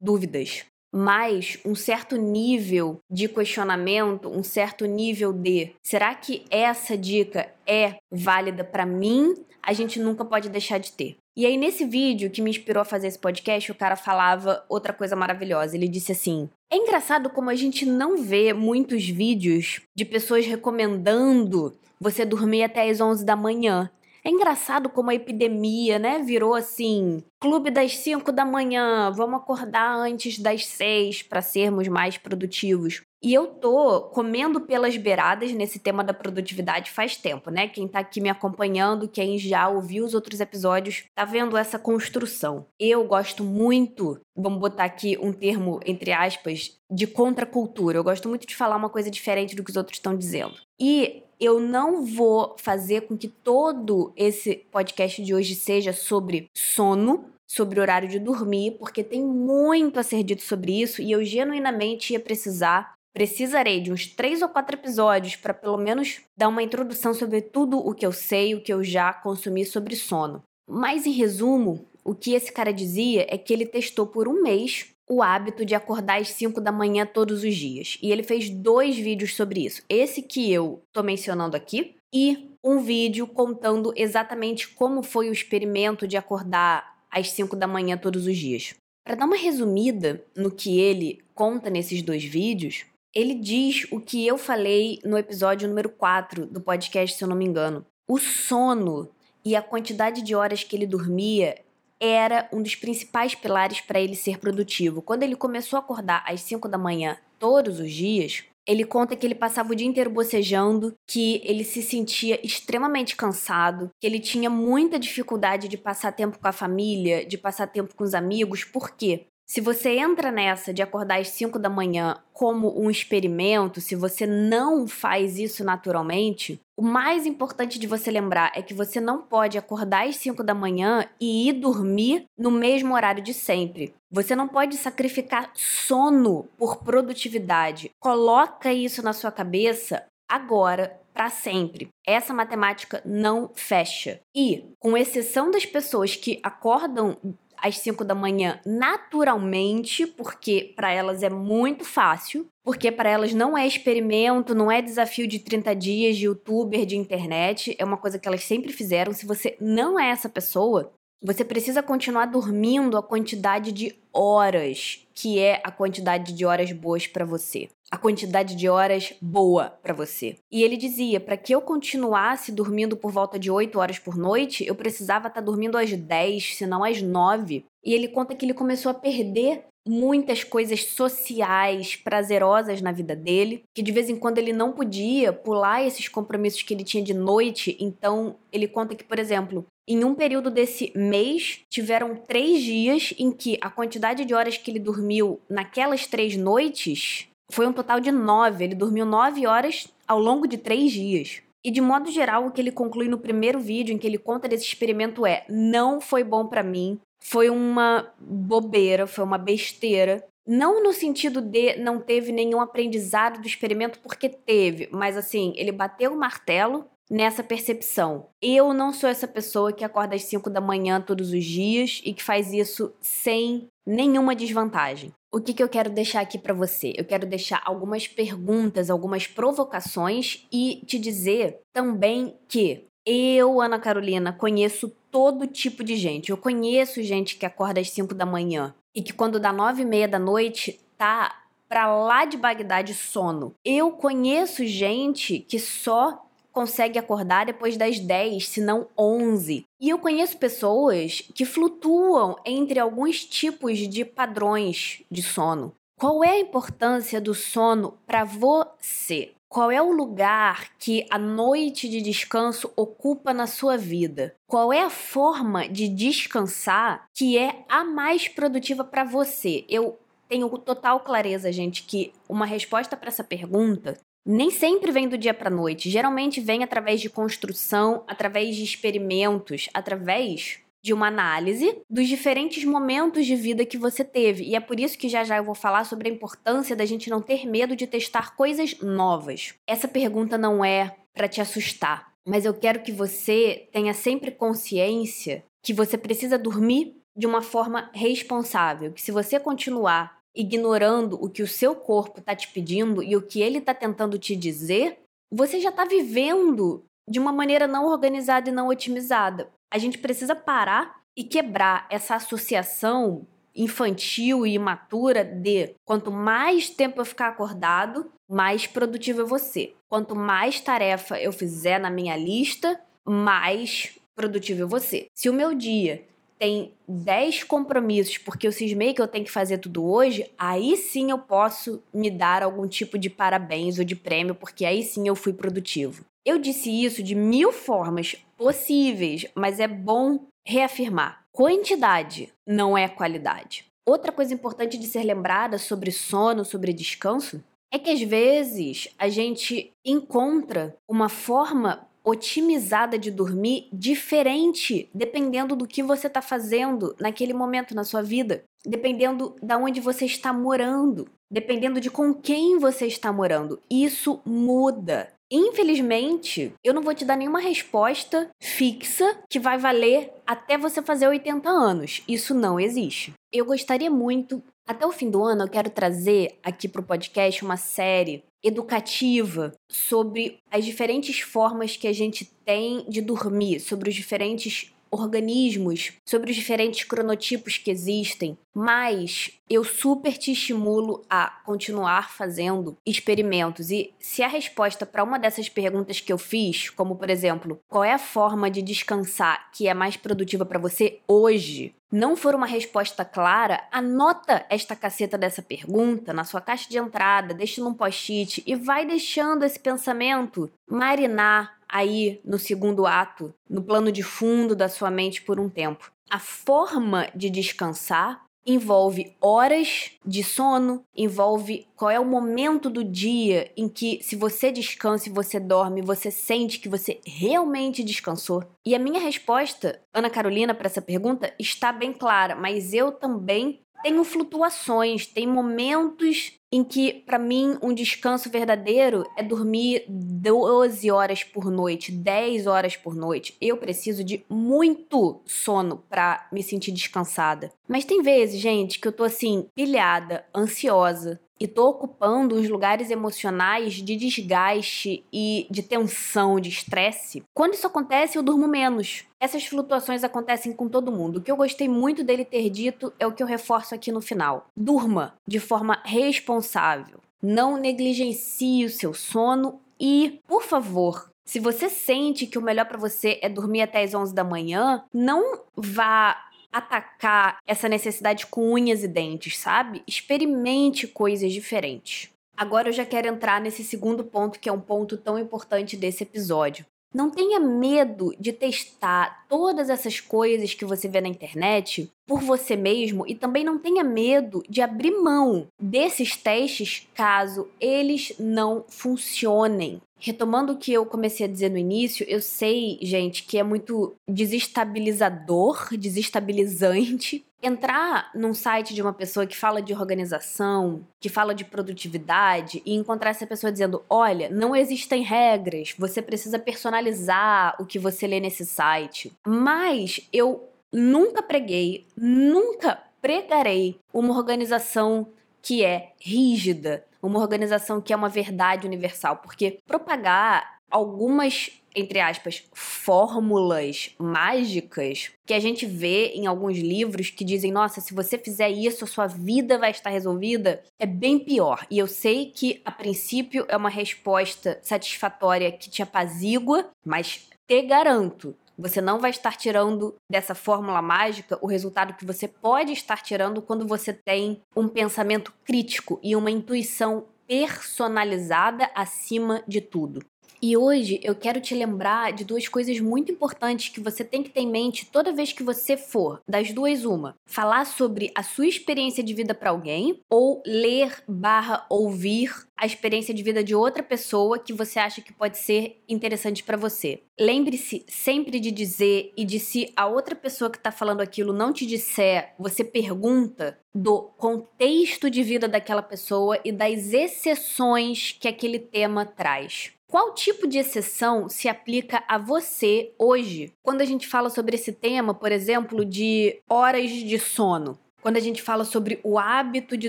dúvidas 0.00 0.64
mais 0.94 1.58
um 1.64 1.74
certo 1.74 2.16
nível 2.16 3.00
de 3.10 3.26
questionamento, 3.28 4.28
um 4.28 4.44
certo 4.44 4.86
nível 4.86 5.32
de 5.32 5.72
será 5.82 6.14
que 6.14 6.44
essa 6.48 6.96
dica 6.96 7.52
é 7.66 7.96
válida 8.12 8.62
para 8.62 8.86
mim? 8.86 9.34
A 9.60 9.72
gente 9.72 9.98
nunca 9.98 10.24
pode 10.24 10.48
deixar 10.48 10.78
de 10.78 10.92
ter. 10.92 11.16
E 11.36 11.44
aí, 11.44 11.56
nesse 11.56 11.84
vídeo 11.84 12.30
que 12.30 12.40
me 12.40 12.50
inspirou 12.50 12.82
a 12.82 12.84
fazer 12.84 13.08
esse 13.08 13.18
podcast, 13.18 13.72
o 13.72 13.74
cara 13.74 13.96
falava 13.96 14.64
outra 14.68 14.92
coisa 14.92 15.16
maravilhosa. 15.16 15.74
Ele 15.74 15.88
disse 15.88 16.12
assim: 16.12 16.48
É 16.70 16.76
engraçado 16.76 17.28
como 17.28 17.50
a 17.50 17.56
gente 17.56 17.84
não 17.84 18.16
vê 18.16 18.52
muitos 18.52 19.04
vídeos 19.08 19.80
de 19.96 20.04
pessoas 20.04 20.46
recomendando 20.46 21.74
você 22.00 22.24
dormir 22.24 22.62
até 22.62 22.88
as 22.88 23.00
11 23.00 23.24
da 23.24 23.34
manhã. 23.34 23.90
É 24.24 24.30
engraçado 24.30 24.88
como 24.88 25.10
a 25.10 25.14
epidemia, 25.14 25.98
né, 25.98 26.18
virou 26.20 26.54
assim, 26.54 27.22
clube 27.44 27.70
das 27.70 27.98
5 27.98 28.32
da 28.32 28.42
manhã, 28.42 29.12
vamos 29.14 29.38
acordar 29.38 29.94
antes 29.98 30.38
das 30.38 30.64
6 30.64 31.24
para 31.24 31.42
sermos 31.42 31.86
mais 31.88 32.16
produtivos. 32.16 33.02
E 33.22 33.34
eu 33.34 33.46
tô 33.46 34.00
comendo 34.14 34.62
pelas 34.62 34.96
beiradas 34.96 35.52
nesse 35.52 35.78
tema 35.78 36.02
da 36.02 36.14
produtividade 36.14 36.90
faz 36.90 37.18
tempo, 37.18 37.50
né? 37.50 37.68
Quem 37.68 37.86
tá 37.86 37.98
aqui 37.98 38.18
me 38.18 38.30
acompanhando, 38.30 39.06
quem 39.06 39.36
já 39.36 39.68
ouviu 39.68 40.06
os 40.06 40.14
outros 40.14 40.40
episódios, 40.40 41.04
tá 41.14 41.26
vendo 41.26 41.54
essa 41.58 41.78
construção. 41.78 42.64
Eu 42.80 43.04
gosto 43.04 43.44
muito, 43.44 44.18
vamos 44.34 44.58
botar 44.58 44.84
aqui 44.84 45.18
um 45.20 45.30
termo 45.30 45.80
entre 45.84 46.12
aspas, 46.12 46.78
de 46.90 47.06
contracultura. 47.06 47.98
Eu 47.98 48.04
gosto 48.04 48.26
muito 48.26 48.46
de 48.46 48.56
falar 48.56 48.76
uma 48.76 48.88
coisa 48.88 49.10
diferente 49.10 49.54
do 49.54 49.62
que 49.62 49.70
os 49.70 49.76
outros 49.76 49.98
estão 49.98 50.16
dizendo. 50.16 50.54
E 50.80 51.22
eu 51.38 51.60
não 51.60 52.06
vou 52.06 52.56
fazer 52.58 53.02
com 53.02 53.18
que 53.18 53.28
todo 53.28 54.14
esse 54.16 54.64
podcast 54.70 55.22
de 55.22 55.34
hoje 55.34 55.54
seja 55.54 55.92
sobre 55.92 56.48
sono, 56.54 57.33
sobre 57.54 57.80
horário 57.80 58.08
de 58.08 58.18
dormir, 58.18 58.72
porque 58.78 59.04
tem 59.04 59.22
muito 59.22 59.98
a 59.98 60.02
ser 60.02 60.22
dito 60.22 60.42
sobre 60.42 60.80
isso 60.80 61.00
e 61.00 61.12
eu 61.12 61.24
genuinamente 61.24 62.12
ia 62.12 62.20
precisar 62.20 62.94
Precisarei 63.14 63.80
de 63.80 63.92
uns 63.92 64.08
três 64.08 64.42
ou 64.42 64.48
quatro 64.48 64.74
episódios 64.74 65.36
para 65.36 65.54
pelo 65.54 65.78
menos 65.78 66.20
dar 66.36 66.48
uma 66.48 66.64
introdução 66.64 67.14
sobre 67.14 67.40
tudo 67.40 67.78
o 67.78 67.94
que 67.94 68.04
eu 68.04 68.10
sei, 68.10 68.56
o 68.56 68.60
que 68.60 68.72
eu 68.72 68.82
já 68.82 69.12
consumi 69.12 69.64
sobre 69.64 69.94
sono. 69.94 70.42
Mas 70.68 71.06
em 71.06 71.12
resumo, 71.12 71.86
o 72.04 72.12
que 72.12 72.34
esse 72.34 72.50
cara 72.50 72.72
dizia 72.72 73.24
é 73.30 73.38
que 73.38 73.52
ele 73.52 73.66
testou 73.66 74.04
por 74.04 74.26
um 74.26 74.42
mês 74.42 74.88
o 75.08 75.22
hábito 75.22 75.64
de 75.64 75.76
acordar 75.76 76.20
às 76.20 76.30
5 76.30 76.60
da 76.60 76.72
manhã 76.72 77.06
todos 77.06 77.44
os 77.44 77.54
dias. 77.54 77.98
E 78.02 78.10
ele 78.10 78.24
fez 78.24 78.50
dois 78.50 78.96
vídeos 78.96 79.36
sobre 79.36 79.64
isso. 79.64 79.82
Esse 79.88 80.20
que 80.20 80.52
eu 80.52 80.82
tô 80.92 81.00
mencionando 81.02 81.56
aqui 81.56 81.94
e 82.12 82.50
um 82.64 82.80
vídeo 82.80 83.28
contando 83.28 83.92
exatamente 83.94 84.68
como 84.68 85.04
foi 85.04 85.28
o 85.28 85.32
experimento 85.32 86.08
de 86.08 86.16
acordar 86.16 86.93
às 87.14 87.30
5 87.30 87.54
da 87.54 87.66
manhã 87.66 87.96
todos 87.96 88.26
os 88.26 88.36
dias. 88.36 88.74
Para 89.04 89.14
dar 89.14 89.26
uma 89.26 89.36
resumida 89.36 90.24
no 90.34 90.50
que 90.50 90.80
ele 90.80 91.22
conta 91.34 91.70
nesses 91.70 92.02
dois 92.02 92.24
vídeos, 92.24 92.86
ele 93.14 93.34
diz 93.34 93.86
o 93.92 94.00
que 94.00 94.26
eu 94.26 94.36
falei 94.36 94.98
no 95.04 95.16
episódio 95.16 95.68
número 95.68 95.88
4 95.90 96.46
do 96.46 96.60
podcast, 96.60 97.16
se 97.16 97.22
eu 97.22 97.28
não 97.28 97.36
me 97.36 97.44
engano. 97.44 97.86
O 98.08 98.18
sono 98.18 99.10
e 99.44 99.54
a 99.54 99.62
quantidade 99.62 100.22
de 100.22 100.34
horas 100.34 100.64
que 100.64 100.74
ele 100.74 100.86
dormia 100.86 101.56
era 102.00 102.48
um 102.52 102.62
dos 102.62 102.74
principais 102.74 103.34
pilares 103.34 103.80
para 103.80 104.00
ele 104.00 104.16
ser 104.16 104.38
produtivo. 104.38 105.00
Quando 105.00 105.22
ele 105.22 105.36
começou 105.36 105.76
a 105.76 105.80
acordar 105.80 106.24
às 106.26 106.40
5 106.40 106.68
da 106.68 106.76
manhã 106.76 107.16
todos 107.38 107.78
os 107.78 107.92
dias, 107.92 108.44
ele 108.66 108.84
conta 108.84 109.16
que 109.16 109.26
ele 109.26 109.34
passava 109.34 109.72
o 109.72 109.74
dia 109.74 109.86
inteiro 109.86 110.10
bocejando, 110.10 110.94
que 111.06 111.40
ele 111.44 111.64
se 111.64 111.82
sentia 111.82 112.44
extremamente 112.44 113.16
cansado, 113.16 113.90
que 114.00 114.06
ele 114.06 114.18
tinha 114.18 114.48
muita 114.48 114.98
dificuldade 114.98 115.68
de 115.68 115.76
passar 115.76 116.12
tempo 116.12 116.38
com 116.38 116.48
a 116.48 116.52
família, 116.52 117.24
de 117.26 117.36
passar 117.36 117.66
tempo 117.66 117.94
com 117.94 118.04
os 118.04 118.14
amigos. 118.14 118.64
Por 118.64 118.96
quê? 118.96 119.26
Se 119.46 119.60
você 119.60 119.98
entra 119.98 120.32
nessa 120.32 120.72
de 120.72 120.82
acordar 120.82 121.20
às 121.20 121.28
5 121.28 121.58
da 121.58 121.68
manhã 121.68 122.16
como 122.32 122.80
um 122.80 122.90
experimento, 122.90 123.80
se 123.80 123.94
você 123.94 124.26
não 124.26 124.88
faz 124.88 125.38
isso 125.38 125.62
naturalmente, 125.62 126.58
o 126.76 126.82
mais 126.82 127.26
importante 127.26 127.78
de 127.78 127.86
você 127.86 128.10
lembrar 128.10 128.52
é 128.54 128.62
que 128.62 128.72
você 128.72 129.00
não 129.00 129.20
pode 129.20 129.58
acordar 129.58 130.08
às 130.08 130.16
5 130.16 130.42
da 130.42 130.54
manhã 130.54 131.06
e 131.20 131.48
ir 131.48 131.52
dormir 131.52 132.24
no 132.38 132.50
mesmo 132.50 132.94
horário 132.94 133.22
de 133.22 133.34
sempre. 133.34 133.94
Você 134.10 134.34
não 134.34 134.48
pode 134.48 134.76
sacrificar 134.76 135.50
sono 135.54 136.48
por 136.56 136.78
produtividade. 136.78 137.90
Coloca 138.00 138.72
isso 138.72 139.02
na 139.02 139.12
sua 139.12 139.30
cabeça 139.30 140.04
agora 140.28 141.00
para 141.12 141.30
sempre. 141.30 141.88
Essa 142.04 142.34
matemática 142.34 143.00
não 143.04 143.50
fecha. 143.54 144.20
E, 144.34 144.64
com 144.80 144.96
exceção 144.96 145.50
das 145.50 145.64
pessoas 145.64 146.16
que 146.16 146.40
acordam 146.42 147.16
às 147.64 147.78
5 147.78 148.04
da 148.04 148.14
manhã 148.14 148.60
naturalmente, 148.66 150.06
porque 150.06 150.74
para 150.76 150.92
elas 150.92 151.22
é 151.22 151.30
muito 151.30 151.84
fácil, 151.84 152.46
porque 152.62 152.92
para 152.92 153.08
elas 153.08 153.32
não 153.32 153.56
é 153.56 153.66
experimento, 153.66 154.54
não 154.54 154.70
é 154.70 154.82
desafio 154.82 155.26
de 155.26 155.38
30 155.38 155.74
dias 155.74 156.16
de 156.16 156.26
youtuber, 156.26 156.84
de 156.84 156.96
internet, 156.96 157.74
é 157.78 157.84
uma 157.84 157.96
coisa 157.96 158.18
que 158.18 158.28
elas 158.28 158.44
sempre 158.44 158.72
fizeram. 158.72 159.12
Se 159.12 159.24
você 159.24 159.56
não 159.58 159.98
é 159.98 160.10
essa 160.10 160.28
pessoa, 160.28 160.92
você 161.22 161.42
precisa 161.42 161.82
continuar 161.82 162.26
dormindo 162.26 162.98
a 162.98 163.02
quantidade 163.02 163.72
de 163.72 163.96
horas 164.12 165.04
que 165.14 165.38
é 165.38 165.60
a 165.64 165.70
quantidade 165.70 166.32
de 166.32 166.44
horas 166.44 166.72
boas 166.72 167.06
para 167.06 167.24
você. 167.24 167.68
A 167.90 167.96
quantidade 167.96 168.56
de 168.56 168.68
horas 168.68 169.14
boa 169.20 169.78
para 169.82 169.94
você. 169.94 170.36
E 170.50 170.62
ele 170.62 170.76
dizia, 170.76 171.20
para 171.20 171.36
que 171.36 171.54
eu 171.54 171.60
continuasse 171.60 172.50
dormindo 172.50 172.96
por 172.96 173.12
volta 173.12 173.38
de 173.38 173.50
8 173.50 173.78
horas 173.78 173.98
por 173.98 174.16
noite, 174.16 174.66
eu 174.66 174.74
precisava 174.74 175.28
estar 175.28 175.40
tá 175.40 175.44
dormindo 175.44 175.76
às 175.76 175.92
10, 175.92 176.56
se 176.56 176.66
não 176.66 176.82
às 176.82 177.00
9. 177.00 177.64
E 177.84 177.94
ele 177.94 178.08
conta 178.08 178.34
que 178.34 178.44
ele 178.44 178.54
começou 178.54 178.90
a 178.90 178.94
perder 178.94 179.64
muitas 179.86 180.42
coisas 180.42 180.84
sociais 180.84 181.94
prazerosas 181.94 182.80
na 182.80 182.90
vida 182.90 183.14
dele, 183.14 183.64
que 183.74 183.82
de 183.82 183.92
vez 183.92 184.08
em 184.08 184.16
quando 184.16 184.38
ele 184.38 184.52
não 184.52 184.72
podia 184.72 185.32
pular 185.32 185.86
esses 185.86 186.08
compromissos 186.08 186.62
que 186.62 186.72
ele 186.72 186.84
tinha 186.84 187.04
de 187.04 187.12
noite. 187.12 187.76
Então, 187.78 188.36
ele 188.50 188.66
conta 188.66 188.94
que, 188.94 189.04
por 189.04 189.18
exemplo, 189.18 189.66
em 189.86 190.02
um 190.02 190.14
período 190.14 190.50
desse 190.50 190.90
mês, 190.96 191.60
tiveram 191.68 192.16
três 192.16 192.62
dias 192.62 193.12
em 193.18 193.30
que 193.30 193.58
a 193.60 193.68
quantidade 193.68 194.24
de 194.24 194.34
horas 194.34 194.56
que 194.56 194.70
ele 194.70 194.78
dormiu 194.78 195.40
naquelas 195.48 196.06
três 196.06 196.34
noites 196.36 197.28
foi 197.54 197.68
um 197.68 197.72
total 197.72 198.00
de 198.00 198.10
nove. 198.10 198.64
Ele 198.64 198.74
dormiu 198.74 199.06
nove 199.06 199.46
horas 199.46 199.86
ao 200.08 200.18
longo 200.18 200.46
de 200.46 200.58
três 200.58 200.90
dias. 200.90 201.40
E 201.64 201.70
de 201.70 201.80
modo 201.80 202.10
geral, 202.10 202.46
o 202.46 202.50
que 202.50 202.60
ele 202.60 202.72
conclui 202.72 203.08
no 203.08 203.16
primeiro 203.16 203.60
vídeo 203.60 203.94
em 203.94 203.98
que 203.98 204.06
ele 204.06 204.18
conta 204.18 204.48
desse 204.48 204.64
experimento 204.64 205.24
é: 205.24 205.44
não 205.48 206.00
foi 206.00 206.24
bom 206.24 206.46
para 206.46 206.62
mim, 206.62 206.98
foi 207.22 207.48
uma 207.48 208.12
bobeira, 208.20 209.06
foi 209.06 209.24
uma 209.24 209.38
besteira. 209.38 210.24
Não 210.46 210.82
no 210.82 210.92
sentido 210.92 211.40
de 211.40 211.76
não 211.76 211.98
teve 211.98 212.32
nenhum 212.32 212.60
aprendizado 212.60 213.40
do 213.40 213.46
experimento, 213.46 213.98
porque 214.00 214.28
teve, 214.28 214.90
mas 214.92 215.16
assim, 215.16 215.54
ele 215.56 215.72
bateu 215.72 216.12
o 216.12 216.18
martelo 216.18 216.84
nessa 217.10 217.42
percepção. 217.42 218.26
Eu 218.40 218.72
não 218.72 218.92
sou 218.92 219.08
essa 219.08 219.28
pessoa 219.28 219.72
que 219.72 219.84
acorda 219.84 220.14
às 220.14 220.24
5 220.24 220.48
da 220.50 220.60
manhã 220.60 221.00
todos 221.00 221.32
os 221.32 221.44
dias 221.44 222.00
e 222.04 222.12
que 222.12 222.22
faz 222.22 222.52
isso 222.52 222.92
sem 223.00 223.66
nenhuma 223.86 224.34
desvantagem. 224.34 225.12
O 225.32 225.40
que, 225.40 225.52
que 225.52 225.62
eu 225.62 225.68
quero 225.68 225.90
deixar 225.90 226.20
aqui 226.20 226.38
para 226.38 226.54
você? 226.54 226.92
Eu 226.96 227.04
quero 227.04 227.26
deixar 227.26 227.60
algumas 227.64 228.06
perguntas, 228.06 228.88
algumas 228.88 229.26
provocações 229.26 230.46
e 230.52 230.80
te 230.86 230.98
dizer 230.98 231.58
também 231.72 232.36
que 232.48 232.86
eu, 233.06 233.60
Ana 233.60 233.78
Carolina, 233.78 234.32
conheço 234.32 234.90
todo 235.10 235.46
tipo 235.46 235.84
de 235.84 235.96
gente. 235.96 236.30
Eu 236.30 236.36
conheço 236.36 237.02
gente 237.02 237.36
que 237.36 237.44
acorda 237.44 237.80
às 237.80 237.90
5 237.90 238.14
da 238.14 238.24
manhã 238.24 238.74
e 238.94 239.02
que 239.02 239.12
quando 239.12 239.38
dá 239.38 239.52
9 239.52 239.82
e 239.82 239.84
meia 239.84 240.08
da 240.08 240.18
noite 240.18 240.80
tá 240.96 241.42
pra 241.68 241.86
lá 241.86 242.24
de 242.24 242.36
Bagdá 242.36 242.82
de 242.82 242.94
sono. 242.94 243.54
Eu 243.64 243.90
conheço 243.92 244.64
gente 244.64 245.40
que 245.40 245.58
só 245.58 246.23
consegue 246.54 246.98
acordar 246.98 247.44
depois 247.44 247.76
das 247.76 247.98
10, 247.98 248.48
se 248.48 248.60
não 248.60 248.86
11. 248.96 249.66
E 249.80 249.90
eu 249.90 249.98
conheço 249.98 250.38
pessoas 250.38 251.20
que 251.34 251.44
flutuam 251.44 252.36
entre 252.46 252.78
alguns 252.78 253.24
tipos 253.24 253.76
de 253.78 254.04
padrões 254.04 255.02
de 255.10 255.20
sono. 255.20 255.74
Qual 255.98 256.22
é 256.22 256.30
a 256.30 256.40
importância 256.40 257.20
do 257.20 257.34
sono 257.34 257.98
para 258.06 258.24
você? 258.24 259.32
Qual 259.48 259.70
é 259.70 259.80
o 259.80 259.92
lugar 259.92 260.70
que 260.78 261.06
a 261.10 261.18
noite 261.18 261.88
de 261.88 262.00
descanso 262.00 262.72
ocupa 262.76 263.32
na 263.32 263.46
sua 263.46 263.76
vida? 263.76 264.34
Qual 264.48 264.72
é 264.72 264.82
a 264.82 264.90
forma 264.90 265.68
de 265.68 265.88
descansar 265.88 267.04
que 267.14 267.38
é 267.38 267.64
a 267.68 267.84
mais 267.84 268.28
produtiva 268.28 268.84
para 268.84 269.04
você? 269.04 269.64
Eu 269.68 269.98
tenho 270.28 270.48
total 270.58 271.00
clareza, 271.00 271.52
gente, 271.52 271.84
que 271.84 272.12
uma 272.28 272.46
resposta 272.46 272.96
para 272.96 273.08
essa 273.08 273.22
pergunta 273.22 273.96
nem 274.24 274.50
sempre 274.50 274.90
vem 274.90 275.08
do 275.08 275.18
dia 275.18 275.34
para 275.34 275.50
noite. 275.50 275.90
Geralmente 275.90 276.40
vem 276.40 276.64
através 276.64 277.00
de 277.00 277.10
construção, 277.10 278.04
através 278.06 278.56
de 278.56 278.64
experimentos, 278.64 279.68
através 279.74 280.60
de 280.84 280.92
uma 280.92 281.06
análise 281.06 281.80
dos 281.88 282.06
diferentes 282.06 282.62
momentos 282.62 283.24
de 283.24 283.34
vida 283.34 283.64
que 283.64 283.78
você 283.78 284.04
teve. 284.04 284.44
E 284.44 284.54
é 284.54 284.60
por 284.60 284.78
isso 284.78 284.98
que 284.98 285.08
já 285.08 285.24
já 285.24 285.38
eu 285.38 285.44
vou 285.44 285.54
falar 285.54 285.84
sobre 285.84 286.08
a 286.08 286.12
importância 286.12 286.76
da 286.76 286.84
gente 286.84 287.08
não 287.08 287.22
ter 287.22 287.46
medo 287.46 287.74
de 287.74 287.86
testar 287.86 288.36
coisas 288.36 288.78
novas. 288.80 289.54
Essa 289.66 289.88
pergunta 289.88 290.36
não 290.36 290.62
é 290.62 290.94
para 291.14 291.26
te 291.26 291.40
assustar, 291.40 292.12
mas 292.26 292.44
eu 292.44 292.52
quero 292.52 292.82
que 292.82 292.92
você 292.92 293.66
tenha 293.72 293.94
sempre 293.94 294.30
consciência 294.30 295.42
que 295.62 295.72
você 295.72 295.96
precisa 295.96 296.38
dormir 296.38 296.94
de 297.16 297.26
uma 297.26 297.40
forma 297.40 297.90
responsável, 297.94 298.92
que 298.92 299.00
se 299.00 299.10
você 299.10 299.40
continuar 299.40 300.18
ignorando 300.34 301.22
o 301.22 301.28
que 301.28 301.42
o 301.42 301.48
seu 301.48 301.74
corpo 301.74 302.20
está 302.20 302.34
te 302.34 302.48
pedindo 302.48 303.02
e 303.02 303.16
o 303.16 303.22
que 303.22 303.40
ele 303.40 303.58
está 303.58 303.72
tentando 303.72 304.18
te 304.18 304.34
dizer, 304.34 304.98
você 305.32 305.60
já 305.60 305.70
está 305.70 305.84
vivendo 305.84 306.84
de 307.08 307.18
uma 307.18 307.32
maneira 307.32 307.66
não 307.66 307.86
organizada 307.86 308.48
e 308.48 308.52
não 308.52 308.68
otimizada. 308.68 309.48
A 309.72 309.78
gente 309.78 309.98
precisa 309.98 310.34
parar 310.34 311.00
e 311.16 311.22
quebrar 311.22 311.86
essa 311.90 312.16
associação 312.16 313.26
infantil 313.54 314.44
e 314.44 314.54
imatura 314.54 315.24
de 315.24 315.74
quanto 315.84 316.10
mais 316.10 316.68
tempo 316.68 317.00
eu 317.00 317.04
ficar 317.04 317.28
acordado, 317.28 318.10
mais 318.28 318.66
produtivo 318.66 319.26
vou 319.26 319.38
ser. 319.38 319.76
Quanto 319.88 320.16
mais 320.16 320.60
tarefa 320.60 321.20
eu 321.20 321.32
fizer 321.32 321.78
na 321.78 321.90
minha 321.90 322.16
lista, 322.16 322.80
mais 323.04 323.96
produtivo 324.14 324.66
vou 324.66 324.80
ser. 324.80 325.06
Se 325.14 325.28
o 325.28 325.32
meu 325.32 325.54
dia 325.54 326.04
tem 326.38 326.72
10 326.88 327.44
compromissos 327.44 328.18
porque 328.18 328.46
eu 328.46 328.52
cismei 328.52 328.92
que 328.92 329.00
eu 329.00 329.08
tenho 329.08 329.24
que 329.24 329.30
fazer 329.30 329.58
tudo 329.58 329.84
hoje, 329.84 330.30
aí 330.38 330.76
sim 330.76 331.10
eu 331.10 331.18
posso 331.18 331.82
me 331.92 332.10
dar 332.10 332.42
algum 332.42 332.66
tipo 332.66 332.98
de 332.98 333.08
parabéns 333.08 333.78
ou 333.78 333.84
de 333.84 333.96
prêmio, 333.96 334.34
porque 334.34 334.64
aí 334.64 334.82
sim 334.82 335.08
eu 335.08 335.14
fui 335.14 335.32
produtivo. 335.32 336.04
Eu 336.26 336.38
disse 336.38 336.70
isso 336.70 337.02
de 337.02 337.14
mil 337.14 337.52
formas 337.52 338.16
possíveis, 338.36 339.26
mas 339.34 339.60
é 339.60 339.68
bom 339.68 340.20
reafirmar: 340.46 341.24
quantidade 341.32 342.32
não 342.46 342.76
é 342.76 342.88
qualidade. 342.88 343.66
Outra 343.86 344.10
coisa 344.10 344.32
importante 344.32 344.78
de 344.78 344.86
ser 344.86 345.02
lembrada 345.02 345.58
sobre 345.58 345.90
sono, 345.92 346.44
sobre 346.44 346.72
descanso, 346.72 347.42
é 347.70 347.78
que 347.78 347.90
às 347.90 348.00
vezes 348.00 348.88
a 348.98 349.08
gente 349.08 349.70
encontra 349.84 350.74
uma 350.88 351.08
forma 351.08 351.86
otimizada 352.04 352.98
de 352.98 353.10
dormir 353.10 353.68
diferente 353.72 354.90
dependendo 354.94 355.56
do 355.56 355.66
que 355.66 355.82
você 355.82 356.06
está 356.06 356.20
fazendo 356.20 356.94
naquele 357.00 357.32
momento 357.32 357.74
na 357.74 357.82
sua 357.82 358.02
vida, 358.02 358.44
dependendo 358.64 359.34
da 359.42 359.56
onde 359.56 359.80
você 359.80 360.04
está 360.04 360.32
morando, 360.32 361.08
dependendo 361.30 361.80
de 361.80 361.90
com 361.90 362.12
quem 362.12 362.58
você 362.58 362.86
está 362.86 363.12
morando. 363.12 363.58
Isso 363.70 364.20
muda. 364.24 365.08
Infelizmente, 365.30 366.52
eu 366.62 366.74
não 366.74 366.82
vou 366.82 366.94
te 366.94 367.04
dar 367.04 367.16
nenhuma 367.16 367.40
resposta 367.40 368.28
fixa 368.40 369.18
que 369.28 369.40
vai 369.40 369.56
valer 369.58 370.12
até 370.26 370.58
você 370.58 370.82
fazer 370.82 371.08
80 371.08 371.48
anos. 371.48 372.02
Isso 372.06 372.34
não 372.34 372.60
existe. 372.60 373.12
Eu 373.32 373.46
gostaria 373.46 373.90
muito, 373.90 374.42
até 374.68 374.86
o 374.86 374.92
fim 374.92 375.10
do 375.10 375.24
ano, 375.24 375.42
eu 375.42 375.48
quero 375.48 375.70
trazer 375.70 376.38
aqui 376.42 376.68
para 376.68 376.82
o 376.82 376.84
podcast 376.84 377.42
uma 377.44 377.56
série 377.56 378.22
educativa 378.44 379.52
sobre 379.68 380.38
as 380.50 380.64
diferentes 380.64 381.18
formas 381.20 381.76
que 381.76 381.88
a 381.88 381.92
gente 381.92 382.30
tem 382.44 382.84
de 382.88 383.00
dormir, 383.00 383.58
sobre 383.58 383.88
os 383.88 383.94
diferentes 383.94 384.74
organismos, 384.94 385.92
sobre 386.04 386.30
os 386.30 386.36
diferentes 386.36 386.84
cronotipos 386.84 387.58
que 387.58 387.70
existem, 387.70 388.38
mas 388.54 389.32
eu 389.50 389.64
super 389.64 390.16
te 390.16 390.30
estimulo 390.32 391.04
a 391.10 391.26
continuar 391.44 392.12
fazendo 392.12 392.76
experimentos. 392.86 393.70
E 393.70 393.92
se 393.98 394.22
a 394.22 394.28
resposta 394.28 394.86
para 394.86 395.02
uma 395.02 395.18
dessas 395.18 395.48
perguntas 395.48 396.00
que 396.00 396.12
eu 396.12 396.18
fiz, 396.18 396.70
como 396.70 396.94
por 396.94 397.10
exemplo, 397.10 397.60
qual 397.68 397.82
é 397.82 397.92
a 397.92 397.98
forma 397.98 398.48
de 398.48 398.62
descansar 398.62 399.50
que 399.52 399.66
é 399.66 399.74
mais 399.74 399.96
produtiva 399.96 400.46
para 400.46 400.60
você 400.60 401.00
hoje, 401.08 401.74
não 401.94 402.16
for 402.16 402.34
uma 402.34 402.44
resposta 402.44 403.04
clara, 403.04 403.62
anota 403.70 404.44
esta 404.50 404.74
caceta 404.74 405.16
dessa 405.16 405.40
pergunta 405.40 406.12
na 406.12 406.24
sua 406.24 406.40
caixa 406.40 406.68
de 406.68 406.76
entrada, 406.76 407.32
deixa 407.32 407.62
num 407.62 407.72
post-it 407.72 408.42
e 408.44 408.56
vai 408.56 408.84
deixando 408.84 409.44
esse 409.44 409.60
pensamento 409.60 410.50
marinar 410.68 411.56
aí 411.68 412.20
no 412.24 412.36
segundo 412.36 412.84
ato, 412.84 413.32
no 413.48 413.62
plano 413.62 413.92
de 413.92 414.02
fundo 414.02 414.56
da 414.56 414.68
sua 414.68 414.90
mente 414.90 415.22
por 415.22 415.38
um 415.38 415.48
tempo. 415.48 415.92
A 416.10 416.18
forma 416.18 417.08
de 417.14 417.30
descansar 417.30 418.23
envolve 418.46 419.16
horas 419.20 419.92
de 420.04 420.22
sono, 420.22 420.84
envolve 420.96 421.66
qual 421.76 421.90
é 421.90 421.98
o 421.98 422.04
momento 422.04 422.68
do 422.68 422.84
dia 422.84 423.50
em 423.56 423.68
que, 423.68 424.00
se 424.02 424.16
você 424.16 424.52
descansa 424.52 425.08
e 425.08 425.12
você 425.12 425.40
dorme, 425.40 425.82
você 425.82 426.10
sente 426.10 426.58
que 426.58 426.68
você 426.68 427.00
realmente 427.06 427.82
descansou. 427.82 428.44
E 428.64 428.74
a 428.74 428.78
minha 428.78 429.00
resposta, 429.00 429.80
Ana 429.92 430.10
Carolina, 430.10 430.54
para 430.54 430.66
essa 430.66 430.82
pergunta 430.82 431.32
está 431.38 431.72
bem 431.72 431.92
clara, 431.92 432.34
mas 432.34 432.72
eu 432.72 432.92
também 432.92 433.63
tenho 433.84 434.02
flutuações, 434.02 435.06
tem 435.06 435.26
momentos 435.26 436.32
em 436.50 436.64
que, 436.64 436.92
para 436.92 437.18
mim, 437.18 437.58
um 437.60 437.74
descanso 437.74 438.30
verdadeiro 438.30 439.04
é 439.14 439.22
dormir 439.22 439.84
12 439.86 440.90
horas 440.90 441.22
por 441.22 441.50
noite, 441.50 441.92
10 441.92 442.46
horas 442.46 442.76
por 442.76 442.94
noite. 442.94 443.36
Eu 443.40 443.58
preciso 443.58 444.02
de 444.02 444.24
muito 444.26 445.20
sono 445.26 445.84
para 445.90 446.26
me 446.32 446.42
sentir 446.42 446.72
descansada. 446.72 447.52
Mas 447.68 447.84
tem 447.84 448.00
vezes, 448.00 448.40
gente, 448.40 448.78
que 448.78 448.88
eu 448.88 448.92
tô 448.92 449.04
assim, 449.04 449.48
pilhada, 449.54 450.24
ansiosa, 450.34 451.20
e 451.38 451.48
tô 451.48 451.68
ocupando 451.68 452.36
os 452.36 452.48
lugares 452.48 452.90
emocionais 452.90 453.74
de 453.74 453.96
desgaste 453.96 455.04
e 455.12 455.46
de 455.50 455.62
tensão, 455.62 456.38
de 456.38 456.48
estresse, 456.48 457.22
quando 457.34 457.54
isso 457.54 457.66
acontece, 457.66 458.16
eu 458.16 458.22
durmo 458.22 458.46
menos. 458.46 459.04
Essas 459.18 459.46
flutuações 459.46 460.04
acontecem 460.04 460.52
com 460.52 460.68
todo 460.68 460.92
mundo. 460.92 461.16
O 461.16 461.20
que 461.20 461.30
eu 461.30 461.36
gostei 461.36 461.68
muito 461.68 462.04
dele 462.04 462.24
ter 462.24 462.48
dito 462.50 462.92
é 462.98 463.06
o 463.06 463.12
que 463.12 463.22
eu 463.22 463.26
reforço 463.26 463.74
aqui 463.74 463.90
no 463.90 464.00
final. 464.00 464.46
Durma 464.56 465.14
de 465.26 465.40
forma 465.40 465.80
responsável. 465.84 467.00
Não 467.22 467.56
negligencie 467.56 468.64
o 468.64 468.70
seu 468.70 468.92
sono 468.92 469.60
e, 469.80 470.20
por 470.26 470.42
favor, 470.42 471.10
se 471.24 471.40
você 471.40 471.70
sente 471.70 472.26
que 472.26 472.38
o 472.38 472.42
melhor 472.42 472.66
para 472.66 472.78
você 472.78 473.18
é 473.22 473.28
dormir 473.28 473.62
até 473.62 473.82
as 473.82 473.94
11 473.94 474.14
da 474.14 474.22
manhã, 474.22 474.84
não 474.92 475.40
vá 475.56 476.16
atacar 476.54 477.38
essa 477.44 477.68
necessidade 477.68 478.26
com 478.26 478.52
unhas 478.52 478.84
e 478.84 478.88
dentes, 478.88 479.36
sabe? 479.36 479.82
Experimente 479.88 480.86
coisas 480.86 481.32
diferentes. 481.32 482.10
Agora 482.36 482.68
eu 482.68 482.72
já 482.72 482.86
quero 482.86 483.08
entrar 483.08 483.40
nesse 483.40 483.64
segundo 483.64 484.04
ponto, 484.04 484.38
que 484.38 484.48
é 484.48 484.52
um 484.52 484.60
ponto 484.60 484.96
tão 484.96 485.18
importante 485.18 485.76
desse 485.76 486.04
episódio. 486.04 486.64
Não 486.94 487.10
tenha 487.10 487.40
medo 487.40 488.14
de 488.20 488.32
testar 488.32 489.26
todas 489.28 489.68
essas 489.68 489.98
coisas 489.98 490.54
que 490.54 490.64
você 490.64 490.86
vê 490.86 491.00
na 491.00 491.08
internet 491.08 491.90
por 492.06 492.20
você 492.20 492.54
mesmo 492.54 493.04
e 493.08 493.16
também 493.16 493.42
não 493.42 493.58
tenha 493.58 493.82
medo 493.82 494.44
de 494.48 494.60
abrir 494.60 494.92
mão 494.92 495.48
desses 495.60 496.16
testes 496.16 496.86
caso 496.94 497.48
eles 497.60 498.14
não 498.18 498.64
funcionem. 498.68 499.80
Retomando 499.98 500.52
o 500.52 500.56
que 500.56 500.72
eu 500.72 500.84
comecei 500.84 501.26
a 501.26 501.28
dizer 501.28 501.50
no 501.50 501.56
início, 501.56 502.04
eu 502.08 502.20
sei, 502.20 502.78
gente, 502.82 503.24
que 503.24 503.38
é 503.38 503.42
muito 503.42 503.94
desestabilizador, 504.08 505.76
desestabilizante 505.76 507.24
entrar 507.44 508.10
num 508.14 508.32
site 508.32 508.74
de 508.74 508.82
uma 508.82 508.92
pessoa 508.92 509.26
que 509.26 509.36
fala 509.36 509.60
de 509.60 509.72
organização, 509.72 510.86
que 511.00 511.08
fala 511.08 511.34
de 511.34 511.44
produtividade 511.44 512.62
e 512.64 512.74
encontrar 512.74 513.10
essa 513.10 513.26
pessoa 513.26 513.52
dizendo: 513.52 513.84
"Olha, 513.88 514.28
não 514.30 514.56
existem 514.56 515.02
regras, 515.02 515.74
você 515.78 516.00
precisa 516.00 516.38
personalizar 516.38 517.56
o 517.60 517.66
que 517.66 517.78
você 517.78 518.06
lê 518.06 518.20
nesse 518.20 518.44
site". 518.44 519.12
Mas 519.26 520.00
eu 520.12 520.48
nunca 520.72 521.22
preguei, 521.22 521.86
nunca 521.96 522.82
pregarei 523.00 523.78
uma 523.92 524.16
organização 524.16 525.08
que 525.42 525.62
é 525.62 525.92
rígida, 526.00 526.84
uma 527.02 527.20
organização 527.20 527.80
que 527.80 527.92
é 527.92 527.96
uma 527.96 528.08
verdade 528.08 528.66
universal, 528.66 529.18
porque 529.18 529.58
propagar 529.66 530.54
algumas 530.70 531.50
entre 531.74 532.00
aspas, 532.00 532.44
fórmulas 532.52 533.90
mágicas 533.98 535.10
que 535.26 535.34
a 535.34 535.40
gente 535.40 535.66
vê 535.66 536.08
em 536.14 536.26
alguns 536.26 536.58
livros 536.58 537.10
que 537.10 537.24
dizem: 537.24 537.50
nossa, 537.50 537.80
se 537.80 537.94
você 537.94 538.16
fizer 538.18 538.50
isso, 538.50 538.84
a 538.84 538.88
sua 538.88 539.06
vida 539.06 539.58
vai 539.58 539.70
estar 539.70 539.90
resolvida, 539.90 540.62
é 540.78 540.86
bem 540.86 541.18
pior. 541.18 541.66
E 541.70 541.78
eu 541.78 541.86
sei 541.86 542.26
que, 542.26 542.60
a 542.64 542.70
princípio, 542.70 543.44
é 543.48 543.56
uma 543.56 543.70
resposta 543.70 544.58
satisfatória 544.62 545.50
que 545.50 545.70
te 545.70 545.82
apazigua, 545.82 546.68
mas 546.84 547.28
te 547.46 547.62
garanto. 547.62 548.34
Você 548.56 548.80
não 548.80 549.00
vai 549.00 549.10
estar 549.10 549.36
tirando 549.36 549.96
dessa 550.08 550.34
fórmula 550.34 550.80
mágica 550.80 551.38
o 551.42 551.46
resultado 551.46 551.94
que 551.94 552.04
você 552.04 552.28
pode 552.28 552.72
estar 552.72 553.02
tirando 553.02 553.42
quando 553.42 553.66
você 553.66 553.92
tem 553.92 554.40
um 554.54 554.68
pensamento 554.68 555.32
crítico 555.44 555.98
e 556.02 556.14
uma 556.14 556.30
intuição 556.30 557.06
personalizada 557.26 558.70
acima 558.74 559.42
de 559.48 559.60
tudo. 559.60 560.04
E 560.46 560.58
hoje 560.58 561.00
eu 561.02 561.14
quero 561.14 561.40
te 561.40 561.54
lembrar 561.54 562.12
de 562.12 562.22
duas 562.22 562.46
coisas 562.46 562.78
muito 562.78 563.10
importantes 563.10 563.70
que 563.70 563.80
você 563.80 564.04
tem 564.04 564.22
que 564.22 564.28
ter 564.28 564.40
em 564.40 564.50
mente 564.50 564.84
toda 564.84 565.10
vez 565.10 565.32
que 565.32 565.42
você 565.42 565.74
for, 565.74 566.20
das 566.28 566.52
duas 566.52 566.84
uma, 566.84 567.16
falar 567.24 567.64
sobre 567.64 568.12
a 568.14 568.22
sua 568.22 568.46
experiência 568.46 569.02
de 569.02 569.14
vida 569.14 569.34
para 569.34 569.48
alguém 569.48 570.02
ou 570.10 570.42
ler 570.44 571.02
barra 571.08 571.64
ouvir 571.70 572.30
a 572.58 572.66
experiência 572.66 573.14
de 573.14 573.22
vida 573.22 573.42
de 573.42 573.54
outra 573.54 573.82
pessoa 573.82 574.38
que 574.38 574.52
você 574.52 574.78
acha 574.78 575.00
que 575.00 575.14
pode 575.14 575.38
ser 575.38 575.82
interessante 575.88 576.42
para 576.42 576.58
você. 576.58 577.02
Lembre-se 577.18 577.82
sempre 577.88 578.38
de 578.38 578.50
dizer 578.50 579.14
e 579.16 579.24
de 579.24 579.40
se 579.40 579.72
a 579.74 579.86
outra 579.86 580.14
pessoa 580.14 580.50
que 580.50 580.58
está 580.58 580.70
falando 580.70 581.00
aquilo 581.00 581.32
não 581.32 581.54
te 581.54 581.64
disser, 581.64 582.34
você 582.38 582.62
pergunta 582.62 583.58
do 583.74 584.02
contexto 584.18 585.08
de 585.08 585.22
vida 585.22 585.48
daquela 585.48 585.82
pessoa 585.82 586.38
e 586.44 586.52
das 586.52 586.92
exceções 586.92 588.12
que 588.12 588.28
aquele 588.28 588.58
tema 588.58 589.06
traz. 589.06 589.72
Qual 589.94 590.12
tipo 590.12 590.48
de 590.48 590.58
exceção 590.58 591.28
se 591.28 591.48
aplica 591.48 592.02
a 592.08 592.18
você 592.18 592.92
hoje? 592.98 593.52
Quando 593.62 593.80
a 593.80 593.84
gente 593.84 594.08
fala 594.08 594.28
sobre 594.28 594.56
esse 594.56 594.72
tema, 594.72 595.14
por 595.14 595.30
exemplo, 595.30 595.84
de 595.84 596.40
horas 596.48 596.90
de 596.90 597.16
sono, 597.16 597.78
quando 598.02 598.16
a 598.16 598.20
gente 598.20 598.42
fala 598.42 598.64
sobre 598.64 598.98
o 599.04 599.20
hábito 599.20 599.76
de 599.76 599.88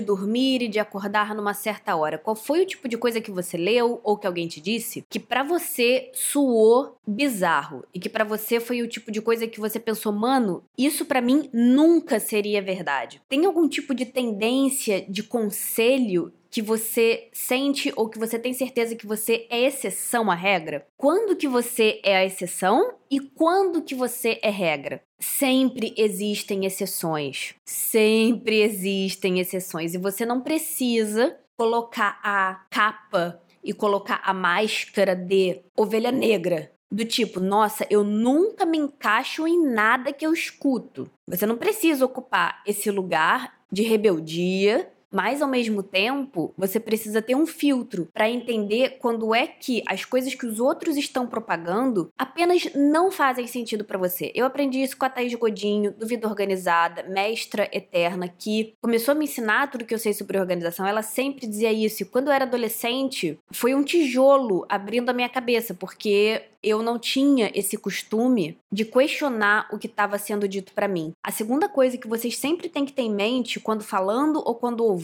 dormir 0.00 0.62
e 0.62 0.68
de 0.68 0.78
acordar 0.78 1.34
numa 1.34 1.52
certa 1.54 1.96
hora, 1.96 2.18
qual 2.18 2.36
foi 2.36 2.62
o 2.62 2.66
tipo 2.66 2.88
de 2.88 2.96
coisa 2.96 3.20
que 3.20 3.32
você 3.32 3.56
leu 3.56 4.00
ou 4.04 4.16
que 4.16 4.28
alguém 4.28 4.46
te 4.46 4.60
disse 4.60 5.04
que 5.10 5.18
para 5.18 5.42
você 5.42 6.08
suou 6.14 6.96
bizarro 7.04 7.84
e 7.92 7.98
que 7.98 8.08
para 8.08 8.24
você 8.24 8.60
foi 8.60 8.82
o 8.82 8.88
tipo 8.88 9.10
de 9.10 9.20
coisa 9.20 9.48
que 9.48 9.58
você 9.58 9.80
pensou, 9.80 10.12
mano, 10.12 10.62
isso 10.78 11.04
para 11.04 11.20
mim 11.20 11.50
nunca 11.52 12.20
seria 12.20 12.62
verdade? 12.62 13.20
Tem 13.28 13.44
algum 13.44 13.68
tipo 13.68 13.92
de 13.92 14.06
tendência 14.06 15.04
de 15.08 15.24
conselho 15.24 16.32
que 16.56 16.62
você 16.62 17.28
sente 17.34 17.92
ou 17.96 18.08
que 18.08 18.18
você 18.18 18.38
tem 18.38 18.54
certeza 18.54 18.96
que 18.96 19.06
você 19.06 19.46
é 19.50 19.66
exceção 19.66 20.30
à 20.30 20.34
regra? 20.34 20.86
Quando 20.96 21.36
que 21.36 21.46
você 21.46 22.00
é 22.02 22.16
a 22.16 22.24
exceção 22.24 22.94
e 23.10 23.20
quando 23.20 23.82
que 23.82 23.94
você 23.94 24.38
é 24.40 24.48
regra? 24.48 25.02
Sempre 25.18 25.92
existem 25.98 26.64
exceções. 26.64 27.54
Sempre 27.62 28.62
existem 28.62 29.38
exceções 29.38 29.92
e 29.92 29.98
você 29.98 30.24
não 30.24 30.40
precisa 30.40 31.36
colocar 31.58 32.18
a 32.22 32.64
capa 32.70 33.38
e 33.62 33.74
colocar 33.74 34.22
a 34.24 34.32
máscara 34.32 35.14
de 35.14 35.60
ovelha 35.76 36.10
negra. 36.10 36.72
Do 36.90 37.04
tipo, 37.04 37.38
nossa, 37.38 37.86
eu 37.90 38.02
nunca 38.02 38.64
me 38.64 38.78
encaixo 38.78 39.46
em 39.46 39.62
nada 39.62 40.10
que 40.10 40.24
eu 40.24 40.32
escuto. 40.32 41.10
Você 41.28 41.44
não 41.44 41.58
precisa 41.58 42.06
ocupar 42.06 42.62
esse 42.66 42.90
lugar 42.90 43.58
de 43.70 43.82
rebeldia 43.82 44.90
mas 45.12 45.40
ao 45.40 45.48
mesmo 45.48 45.82
tempo, 45.82 46.52
você 46.56 46.78
precisa 46.78 47.22
ter 47.22 47.34
um 47.34 47.46
filtro 47.46 48.08
para 48.12 48.28
entender 48.28 48.98
quando 48.98 49.34
é 49.34 49.46
que 49.46 49.82
as 49.86 50.04
coisas 50.04 50.34
que 50.34 50.46
os 50.46 50.60
outros 50.60 50.96
estão 50.96 51.26
propagando 51.26 52.10
apenas 52.18 52.68
não 52.74 53.10
fazem 53.10 53.46
sentido 53.46 53.84
para 53.84 53.98
você. 53.98 54.30
Eu 54.34 54.46
aprendi 54.46 54.82
isso 54.82 54.96
com 54.96 55.04
a 55.04 55.10
Thaís 55.10 55.34
Godinho, 55.34 55.92
do 55.92 56.06
Vida 56.06 56.28
Organizada, 56.28 57.02
mestra 57.04 57.68
eterna, 57.72 58.28
que 58.28 58.74
começou 58.82 59.12
a 59.12 59.14
me 59.14 59.24
ensinar 59.24 59.70
tudo 59.70 59.84
que 59.84 59.94
eu 59.94 59.98
sei 59.98 60.12
sobre 60.12 60.38
organização. 60.38 60.86
Ela 60.86 61.02
sempre 61.02 61.46
dizia 61.46 61.72
isso. 61.72 62.02
E 62.02 62.06
quando 62.06 62.28
eu 62.28 62.32
era 62.32 62.44
adolescente, 62.44 63.38
foi 63.50 63.74
um 63.74 63.82
tijolo 63.82 64.66
abrindo 64.68 65.08
a 65.08 65.12
minha 65.12 65.28
cabeça, 65.28 65.74
porque 65.74 66.42
eu 66.62 66.82
não 66.82 66.98
tinha 66.98 67.50
esse 67.54 67.76
costume 67.76 68.58
de 68.72 68.84
questionar 68.84 69.68
o 69.72 69.78
que 69.78 69.86
estava 69.86 70.18
sendo 70.18 70.48
dito 70.48 70.72
para 70.72 70.88
mim. 70.88 71.12
A 71.22 71.30
segunda 71.30 71.68
coisa 71.68 71.96
que 71.96 72.08
vocês 72.08 72.36
sempre 72.36 72.68
têm 72.68 72.84
que 72.84 72.92
ter 72.92 73.02
em 73.02 73.14
mente 73.14 73.60
quando 73.60 73.84
falando 73.84 74.42
ou 74.44 74.54
quando 74.54 74.84
ouvindo 74.84 74.95